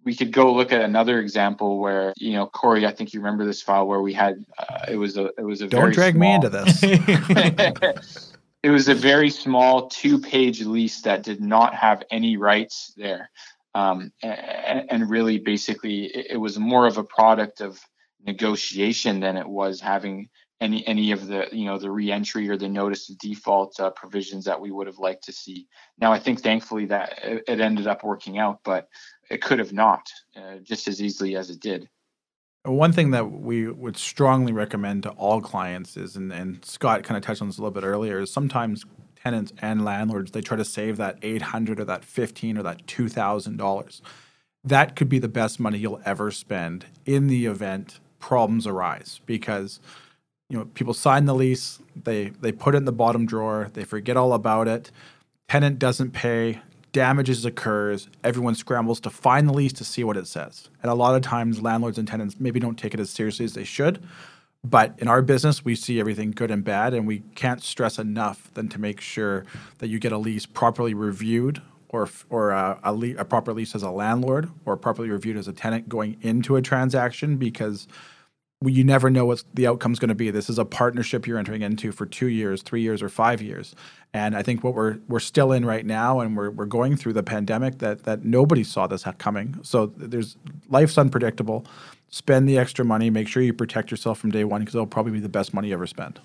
[0.05, 2.87] We could go look at another example where you know, Corey.
[2.87, 5.63] I think you remember this file where we had uh, it was a it was
[5.63, 6.81] a Don't very drag me into this.
[8.63, 13.31] it was a very small two-page lease that did not have any rights there,
[13.77, 17.79] um, and, and really, basically, it, it was more of a product of
[18.25, 20.31] negotiation than it was having
[20.63, 24.47] any any of the you know the reentry or the notice of default uh, provisions
[24.47, 25.67] that we would have liked to see.
[25.99, 28.89] Now, I think thankfully that it, it ended up working out, but
[29.31, 31.87] it could have not uh, just as easily as it did.
[32.65, 37.19] One thing that we would strongly recommend to all clients is, and, and Scott kind
[37.19, 38.87] of touched on this a little bit earlier, is sometimes
[39.23, 42.87] tenants and landlords they try to save that eight hundred or that fifteen or that
[42.87, 44.03] two thousand dollars.
[44.65, 49.81] That could be the best money you'll ever spend in the event problems arise because
[50.49, 53.85] you know, people sign the lease, they they put it in the bottom drawer, they
[53.85, 54.91] forget all about it.
[55.49, 56.61] Tenant doesn't pay,
[56.93, 60.69] damages occurs, everyone scrambles to find the lease to see what it says.
[60.83, 63.55] And a lot of times landlords and tenants maybe don't take it as seriously as
[63.55, 64.03] they should.
[64.71, 68.53] But in our business, we see everything good and bad, and we can't stress enough
[68.55, 69.45] than to make sure
[69.79, 73.77] that you get a lease properly reviewed or, or a, a, le- a proper lease
[73.77, 77.87] as a landlord or properly reviewed as a tenant going into a transaction because
[78.61, 80.31] we, you never know what the outcome's going to be.
[80.31, 83.75] This is a partnership you're entering into for two years, three years, or five years.
[84.15, 87.13] And I think what we're we're still in right now, and we're we're going through
[87.13, 89.59] the pandemic that that nobody saw this coming.
[89.63, 90.37] So there's
[90.71, 91.67] life's unpredictable.
[92.09, 93.11] Spend the extra money.
[93.11, 95.69] Make sure you protect yourself from day one because it'll probably be the best money
[95.69, 96.21] you ever spent.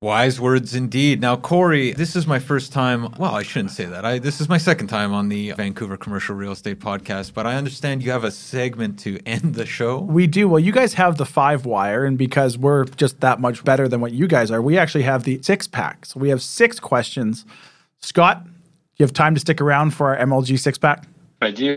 [0.00, 1.20] Wise words indeed.
[1.20, 3.12] Now, Corey, this is my first time.
[3.18, 4.04] Well, I shouldn't say that.
[4.04, 7.56] I, this is my second time on the Vancouver Commercial Real Estate Podcast, but I
[7.56, 9.98] understand you have a segment to end the show.
[9.98, 10.48] We do.
[10.48, 14.00] Well, you guys have the five wire, and because we're just that much better than
[14.00, 16.06] what you guys are, we actually have the six pack.
[16.06, 17.44] So we have six questions.
[17.98, 18.46] Scott,
[18.98, 21.08] you have time to stick around for our MLG six pack?
[21.42, 21.76] I do.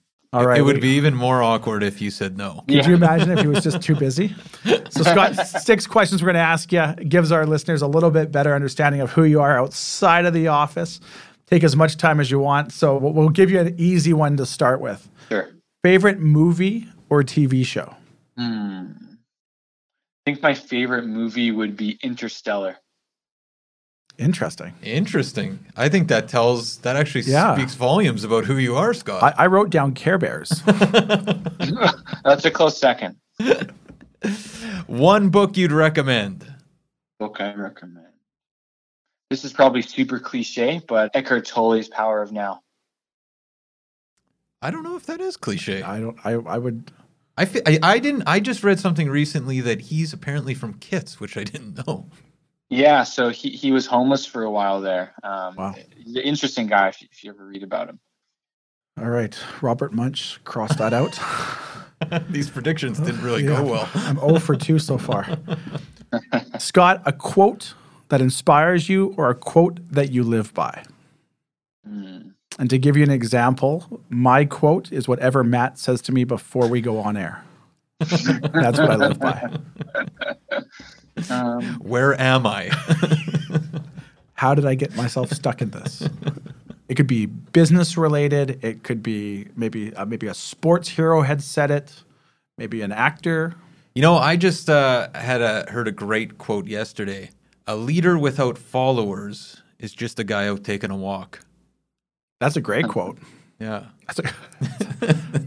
[0.33, 0.59] All right.
[0.59, 2.63] It would be even more awkward if you said no.
[2.67, 2.87] Could yeah.
[2.87, 4.35] you imagine if he was just too busy?
[4.91, 8.31] So, Scott, six questions we're going to ask you gives our listeners a little bit
[8.31, 10.99] better understanding of who you are outside of the office.
[11.47, 12.71] Take as much time as you want.
[12.73, 15.09] So, we'll give you an easy one to start with.
[15.29, 15.49] Sure.
[15.83, 17.95] Favorite movie or TV show?
[18.37, 18.91] Hmm.
[20.27, 22.77] I think my favorite movie would be Interstellar.
[24.21, 24.73] Interesting.
[24.83, 25.57] Interesting.
[25.75, 27.55] I think that tells that actually yeah.
[27.55, 29.23] speaks volumes about who you are, Scott.
[29.23, 30.49] I, I wrote down Care Bears.
[32.23, 33.17] That's a close second.
[34.85, 36.45] One book you'd recommend.
[37.19, 38.05] Book I recommend.
[39.31, 42.61] This is probably super cliche, but Eckhart Tolle's Power of Now.
[44.61, 45.81] I don't know if that is cliche.
[45.81, 46.17] I don't.
[46.23, 46.91] I I would.
[47.37, 48.23] I, I, I didn't.
[48.27, 52.05] I just read something recently that he's apparently from Kits, which I didn't know.
[52.71, 55.13] Yeah, so he, he was homeless for a while there.
[55.23, 55.75] Um, wow.
[55.97, 57.99] He's an interesting guy if you, if you ever read about him.
[58.97, 59.37] All right.
[59.61, 61.19] Robert Munsch, cross that out.
[62.29, 63.89] These predictions didn't really yeah, go well.
[63.93, 65.27] I'm 0 for 2 so far.
[66.59, 67.73] Scott, a quote
[68.07, 70.85] that inspires you or a quote that you live by?
[71.85, 72.31] Mm.
[72.57, 76.67] And to give you an example, my quote is whatever Matt says to me before
[76.67, 77.43] we go on air.
[77.99, 79.57] That's what I live by.
[81.29, 82.69] Um, Where am I?
[84.33, 86.07] how did I get myself stuck in this?
[86.87, 88.63] It could be business related.
[88.63, 92.03] It could be maybe uh, maybe a sports hero had said it.
[92.57, 93.55] Maybe an actor.
[93.95, 97.31] You know, I just uh, had a, heard a great quote yesterday.
[97.67, 101.41] A leader without followers is just a guy out taking a walk.
[102.39, 103.17] That's a great quote.
[103.61, 103.85] Yeah.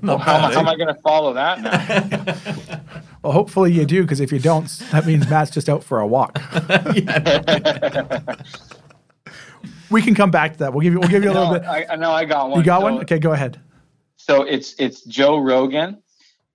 [0.03, 2.75] Well, how, how, am I going to follow that now?
[3.23, 6.07] well, hopefully you do, because if you don't, that means Matt's just out for a
[6.07, 6.35] walk.
[9.91, 10.75] we can come back to that.
[10.75, 11.01] We'll give you.
[11.01, 11.63] We'll give you a little bit.
[11.65, 12.59] I know I got one.
[12.59, 12.99] You got so, one?
[13.03, 13.61] Okay, go ahead.
[14.17, 16.03] So it's it's Joe Rogan,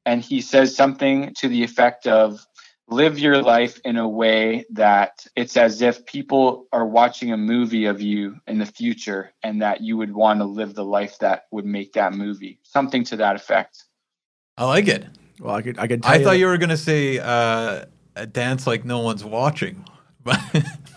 [0.05, 2.45] and he says something to the effect of
[2.89, 7.85] live your life in a way that it's as if people are watching a movie
[7.85, 11.47] of you in the future and that you would want to live the life that
[11.51, 12.59] would make that movie.
[12.63, 13.83] Something to that effect.
[14.57, 15.05] I like it.
[15.39, 17.85] Well, I could I could I you thought you were going to say uh,
[18.15, 19.85] a dance like no one's watching.
[20.25, 20.41] But,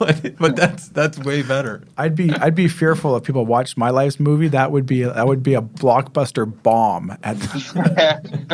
[0.01, 1.85] but but that's that's way better.
[1.97, 4.49] I'd be I'd be fearful if people watched my life's movie.
[4.49, 7.17] That would be that would be a blockbuster bomb.
[7.23, 8.49] At the-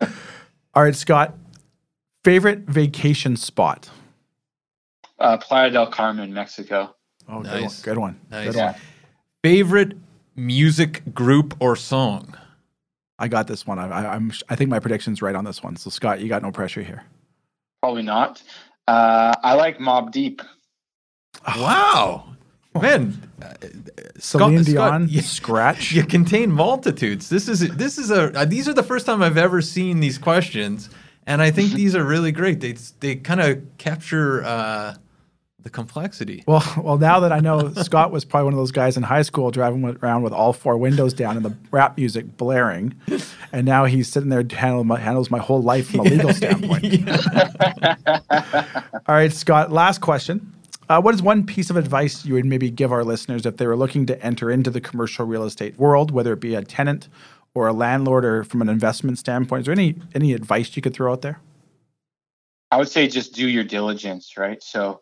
[0.74, 1.38] All right, Scott.
[2.24, 3.90] Favorite vacation spot?
[5.18, 6.94] Uh, Playa del Carmen, Mexico.
[7.28, 7.82] Oh, nice.
[7.82, 8.12] good one.
[8.30, 8.44] Good one.
[8.44, 8.54] Nice.
[8.54, 8.74] Good one.
[9.42, 9.96] Favorite
[10.36, 12.36] music group or song?
[13.18, 13.78] I got this one.
[13.78, 15.76] I, am I think my prediction's right on this one.
[15.76, 17.04] So Scott, you got no pressure here.
[17.80, 18.42] Probably not.
[18.88, 20.42] Uh, I like Mobb Deep.
[21.56, 22.34] Wow.
[22.80, 23.52] Man, uh,
[24.18, 25.92] Celine Dion, Scott, scratch.
[25.94, 27.28] You contain multitudes.
[27.28, 28.36] This is this is a.
[28.36, 30.88] Uh, these are the first time I've ever seen these questions
[31.26, 32.60] and I think these are really great.
[32.60, 34.94] They they kind of capture uh,
[35.60, 36.42] the complexity.
[36.46, 39.22] Well, well, now that I know Scott was probably one of those guys in high
[39.22, 42.94] school driving around with all four windows down and the rap music blaring,
[43.52, 47.08] and now he's sitting there handling my, handles my whole life from a legal standpoint.
[49.06, 49.72] all right, Scott.
[49.72, 50.52] Last question.
[50.88, 53.66] Uh, what is one piece of advice you would maybe give our listeners if they
[53.66, 57.08] were looking to enter into the commercial real estate world, whether it be a tenant
[57.54, 59.60] or a landlord, or from an investment standpoint?
[59.60, 61.40] Is there any any advice you could throw out there?
[62.70, 64.62] I would say just do your diligence, right?
[64.62, 65.00] So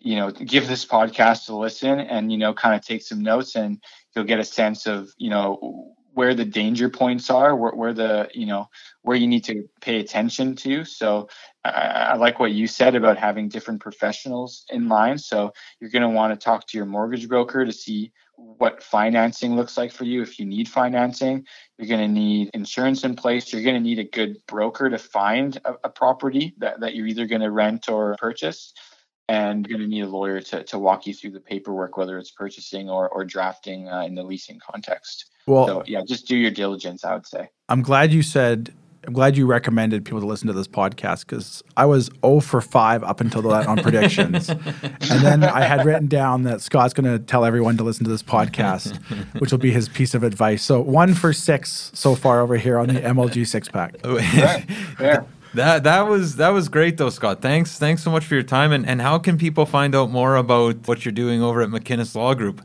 [0.00, 3.54] you know, give this podcast a listen and, you know, kind of take some notes
[3.54, 3.82] and
[4.14, 8.28] you'll get a sense of, you know, where the danger points are, where, where the,
[8.34, 8.68] you know,
[9.02, 10.84] where you need to pay attention to.
[10.84, 11.28] So
[11.64, 15.18] I, I like what you said about having different professionals in line.
[15.18, 19.56] So you're going to want to talk to your mortgage broker to see what financing
[19.56, 20.22] looks like for you.
[20.22, 21.46] If you need financing,
[21.78, 23.52] you're going to need insurance in place.
[23.52, 27.06] You're going to need a good broker to find a, a property that, that you're
[27.06, 28.72] either going to rent or purchase
[29.28, 32.18] and you're going to need a lawyer to, to walk you through the paperwork, whether
[32.18, 35.30] it's purchasing or, or drafting uh, in the leasing context.
[35.46, 37.48] Well, so yeah, just do your diligence, I would say.
[37.68, 38.72] I'm glad you said,
[39.06, 42.60] I'm glad you recommended people to listen to this podcast because I was 0 for
[42.60, 44.48] 5 up until that on predictions.
[44.50, 44.60] and
[45.00, 48.22] then I had written down that Scott's going to tell everyone to listen to this
[48.22, 48.98] podcast,
[49.40, 50.62] which will be his piece of advice.
[50.62, 53.96] So one for six so far over here on the MLG six pack.
[54.04, 55.24] yeah.
[55.54, 57.42] That that was that was great though, Scott.
[57.42, 58.70] Thanks thanks so much for your time.
[58.70, 62.14] And and how can people find out more about what you're doing over at McInnes
[62.14, 62.62] Law Group?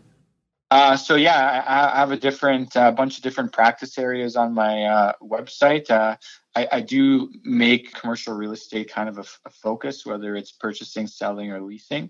[0.75, 4.53] Uh, so yeah, I, I have a different uh, bunch of different practice areas on
[4.53, 5.89] my uh, website.
[5.89, 6.17] Uh,
[6.53, 11.07] I, I, do make commercial real estate kind of a, a, focus, whether it's purchasing,
[11.07, 12.09] selling, or leasing.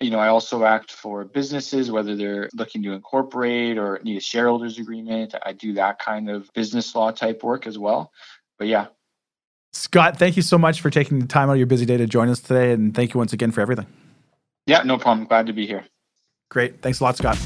[0.00, 4.20] You know, I also act for businesses, whether they're looking to incorporate or need a
[4.20, 5.36] shareholders agreement.
[5.46, 8.10] I do that kind of business law type work as well.
[8.58, 8.88] But yeah,
[9.72, 12.08] Scott, thank you so much for taking the time out of your busy day to
[12.08, 12.72] join us today.
[12.72, 13.86] And thank you once again for everything.
[14.66, 15.28] Yeah, no problem.
[15.28, 15.84] Glad to be here.
[16.48, 16.82] Great.
[16.82, 17.38] Thanks a lot, Scott.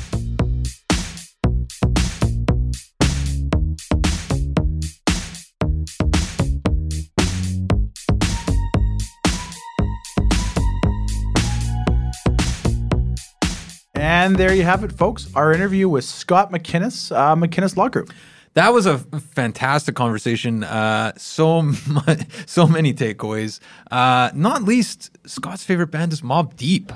[14.24, 15.28] And there you have it, folks.
[15.34, 18.10] Our interview with Scott McInnes, uh, McInnes Law Group.
[18.54, 20.64] That was a fantastic conversation.
[20.64, 21.72] Uh, so
[22.46, 23.60] so many takeaways.
[23.90, 26.90] Uh, not least, Scott's favorite band is Mobb Deep.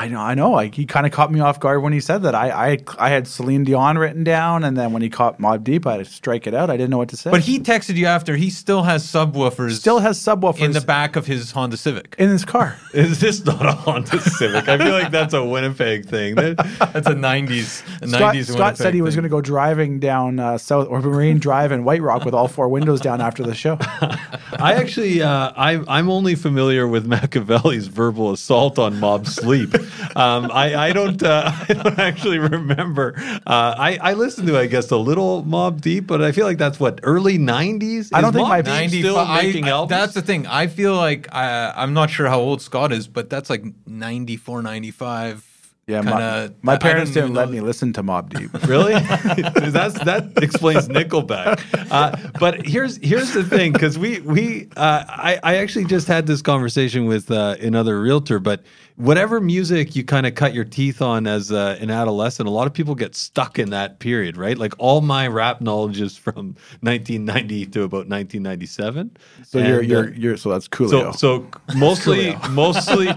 [0.00, 0.52] I know, I know.
[0.52, 2.32] Like he kind of caught me off guard when he said that.
[2.32, 5.88] I, I, I had Celine Dion written down, and then when he caught Mobb Deep,
[5.88, 6.70] I had to strike it out.
[6.70, 7.32] I didn't know what to say.
[7.32, 8.36] But he texted you after.
[8.36, 9.72] He still has subwoofers.
[9.72, 12.14] Still has subwoofers in the back of his Honda Civic.
[12.16, 12.78] In his car.
[12.94, 14.68] Is this not a Honda Civic?
[14.68, 16.36] I feel like that's a Winnipeg thing.
[16.36, 17.82] that's a '90s.
[18.00, 21.02] A Scott, 90s Scott said he was going to go driving down uh, South or
[21.02, 23.76] Marine Drive in White Rock with all four windows down after the show.
[23.80, 29.74] I actually, uh, I, I'm only familiar with Machiavelli's verbal assault on Mob Sleep.
[30.16, 33.14] Um, I I, I don't uh, I don't actually remember.
[33.46, 36.58] Uh, I I listened to I guess a little Mobb Deep, but I feel like
[36.58, 38.10] that's what early '90s.
[38.12, 39.90] I don't think Mob my Deep still making I, albums.
[39.90, 40.46] That's the thing.
[40.46, 44.62] I feel like I, I'm not sure how old Scott is, but that's like 94,
[44.62, 45.44] 95.
[45.88, 48.52] Yeah, Kinda, my, my parents didn't let me listen to Mobb Deep.
[48.68, 48.92] really?
[49.70, 51.64] That's that explains Nickelback.
[51.90, 56.26] Uh, but here's here's the thing, because we we uh, I I actually just had
[56.26, 58.64] this conversation with uh, another realtor, but
[58.98, 62.66] whatever music you kind of cut your teeth on as uh, an adolescent, a lot
[62.66, 64.58] of people get stuck in that period, right?
[64.58, 66.34] Like all my rap knowledge is from
[66.80, 69.16] 1990 to about 1997.
[69.44, 71.14] So and, you're you're uh, you're so that's Coolio.
[71.14, 71.46] So so
[71.76, 73.08] mostly mostly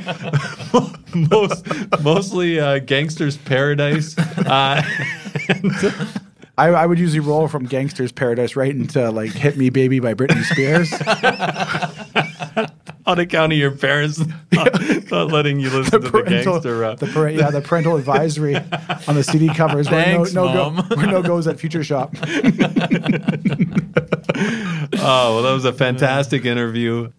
[1.13, 1.65] most
[2.01, 4.17] mostly uh, Gangster's Paradise.
[4.17, 4.84] Uh,
[5.49, 5.71] and,
[6.57, 10.13] I, I, would usually roll from Gangster's Paradise right into like "Hit Me Baby" by
[10.13, 10.91] Britney Spears.
[13.12, 14.20] On account of your parents
[14.51, 16.99] not, not letting you listen the to parental, the gangster rap.
[16.99, 18.55] The par- yeah, the parental advisory
[19.07, 22.14] on the CD covers Thanks, where no, no, go, where no goes at Future Shop.
[24.99, 27.12] oh, well, that was a fantastic interview.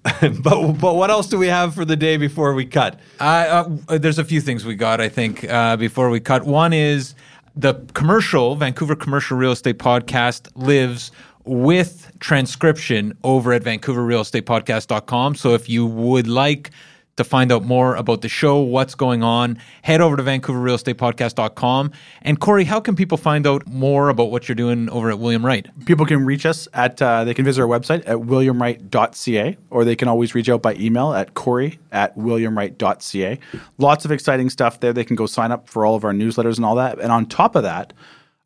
[0.43, 2.99] but but what else do we have for the day before we cut?
[3.21, 6.45] Uh, uh, there's a few things we got, I think, uh, before we cut.
[6.45, 7.15] One is
[7.55, 11.13] the commercial, Vancouver Commercial Real Estate Podcast lives
[11.45, 15.35] with transcription over at vancouverrealestatepodcast.com.
[15.35, 16.71] So if you would like
[17.17, 21.93] to find out more about the show, what's going on, head over to vancouverrealestatepodcast.com.
[22.23, 25.45] And Corey, how can people find out more about what you're doing over at William
[25.45, 25.69] Wright?
[25.85, 29.97] People can reach us at, uh, they can visit our website at williamwright.ca, or they
[29.97, 33.39] can always reach out by email at corey at williamwright.ca.
[33.79, 34.93] Lots of exciting stuff there.
[34.93, 36.99] They can go sign up for all of our newsletters and all that.
[36.99, 37.93] And on top of that,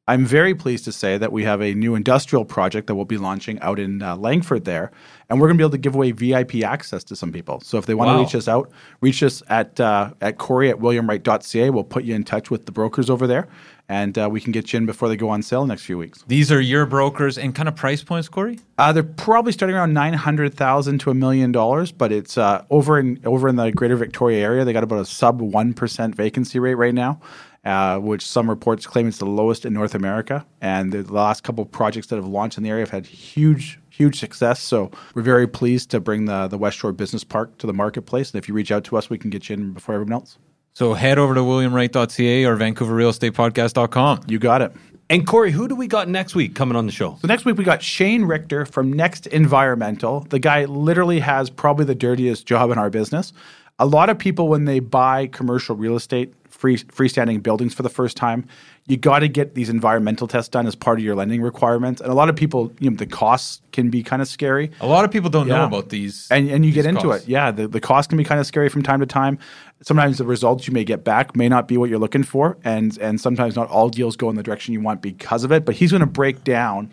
[0.09, 3.19] I'm very pleased to say that we have a new industrial project that we'll be
[3.19, 4.93] launching out in uh, Langford there,
[5.29, 7.61] and we're going to be able to give away VIP access to some people.
[7.63, 8.19] So if they want Wow.
[8.19, 11.71] to reach us out, reach us at uh, at Corey at WilliamWright.ca.
[11.71, 13.49] We'll put you in touch with the brokers over there,
[13.89, 15.99] and uh, we can get you in before they go on sale the next few
[15.99, 16.23] weeks.
[16.29, 18.61] These are your brokers and kind of price points, Corey?
[18.79, 22.65] Uh, they're probably starting around nine hundred thousand to a million dollars, but it's uh,
[22.71, 24.65] over in over in the Greater Victoria area.
[24.65, 27.21] They got about a sub one percent vacancy rate right now,
[27.67, 30.47] uh, which some reports claim it's the lowest in North America.
[30.61, 34.21] And the last couple projects that have launched in the area have had huge huge
[34.21, 34.61] success.
[34.61, 38.31] So we're very pleased to bring the the West Shore Business Park to the marketplace.
[38.31, 40.39] And if you reach out to us, we can get you in before everyone else.
[40.75, 44.21] So head over to williamwright.ca or vancouverrealestatepodcast.com.
[44.29, 44.73] You got it.
[45.09, 47.17] And Corey, who do we got next week coming on the show?
[47.21, 50.21] So next week we got Shane Richter from Next Environmental.
[50.21, 53.33] The guy literally has probably the dirtiest job in our business.
[53.79, 57.91] A lot of people when they buy commercial real estate, free freestanding buildings for the
[57.91, 58.47] first time,
[58.87, 62.01] you got to get these environmental tests done as part of your lending requirements.
[62.01, 64.71] And a lot of people, you know, the costs can be kind of scary.
[64.81, 66.27] A lot of people don't know about these.
[66.31, 67.27] And and you get into costs.
[67.27, 67.31] it.
[67.31, 69.39] Yeah, the, the cost can be kind of scary from time to time.
[69.83, 72.97] Sometimes the results you may get back may not be what you're looking for, and
[72.99, 75.67] and sometimes not all deals go in the direction you want because of it.
[75.67, 76.91] But he's going to break down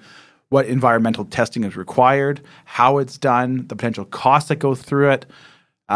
[0.49, 5.25] what environmental testing is required, how it's done, the potential costs that go through it.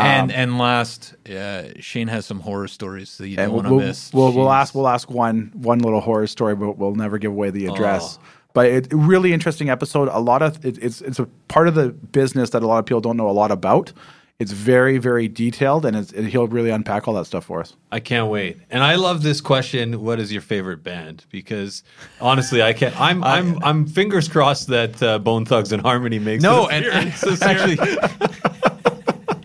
[0.05, 3.75] And and last, uh, Shane has some horror stories that you don't want we'll, to
[3.77, 4.13] we'll, miss.
[4.13, 7.49] we'll, we'll ask we'll ask one one little horror story, but we'll never give away
[7.49, 8.17] the address.
[8.21, 8.25] Oh.
[8.53, 10.09] But it really interesting episode.
[10.11, 12.85] A lot of it, it's it's a part of the business that a lot of
[12.85, 13.93] people don't know a lot about.
[14.39, 17.75] It's very very detailed, and it's, and he'll really unpack all that stuff for us.
[17.91, 18.57] I can't wait.
[18.69, 20.01] And I love this question.
[20.01, 21.25] What is your favorite band?
[21.31, 21.83] Because
[22.21, 22.99] honestly, I can't.
[22.99, 26.85] I'm I'm I'm fingers crossed that uh, Bone Thugs and Harmony makes No, an and,
[26.85, 27.49] and appearance this year.
[27.49, 28.56] actually.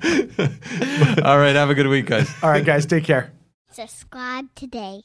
[1.24, 1.54] All right.
[1.54, 2.30] Have a good week, guys.
[2.42, 2.86] All right, guys.
[2.86, 3.32] Take care.
[3.70, 5.02] Subscribe today.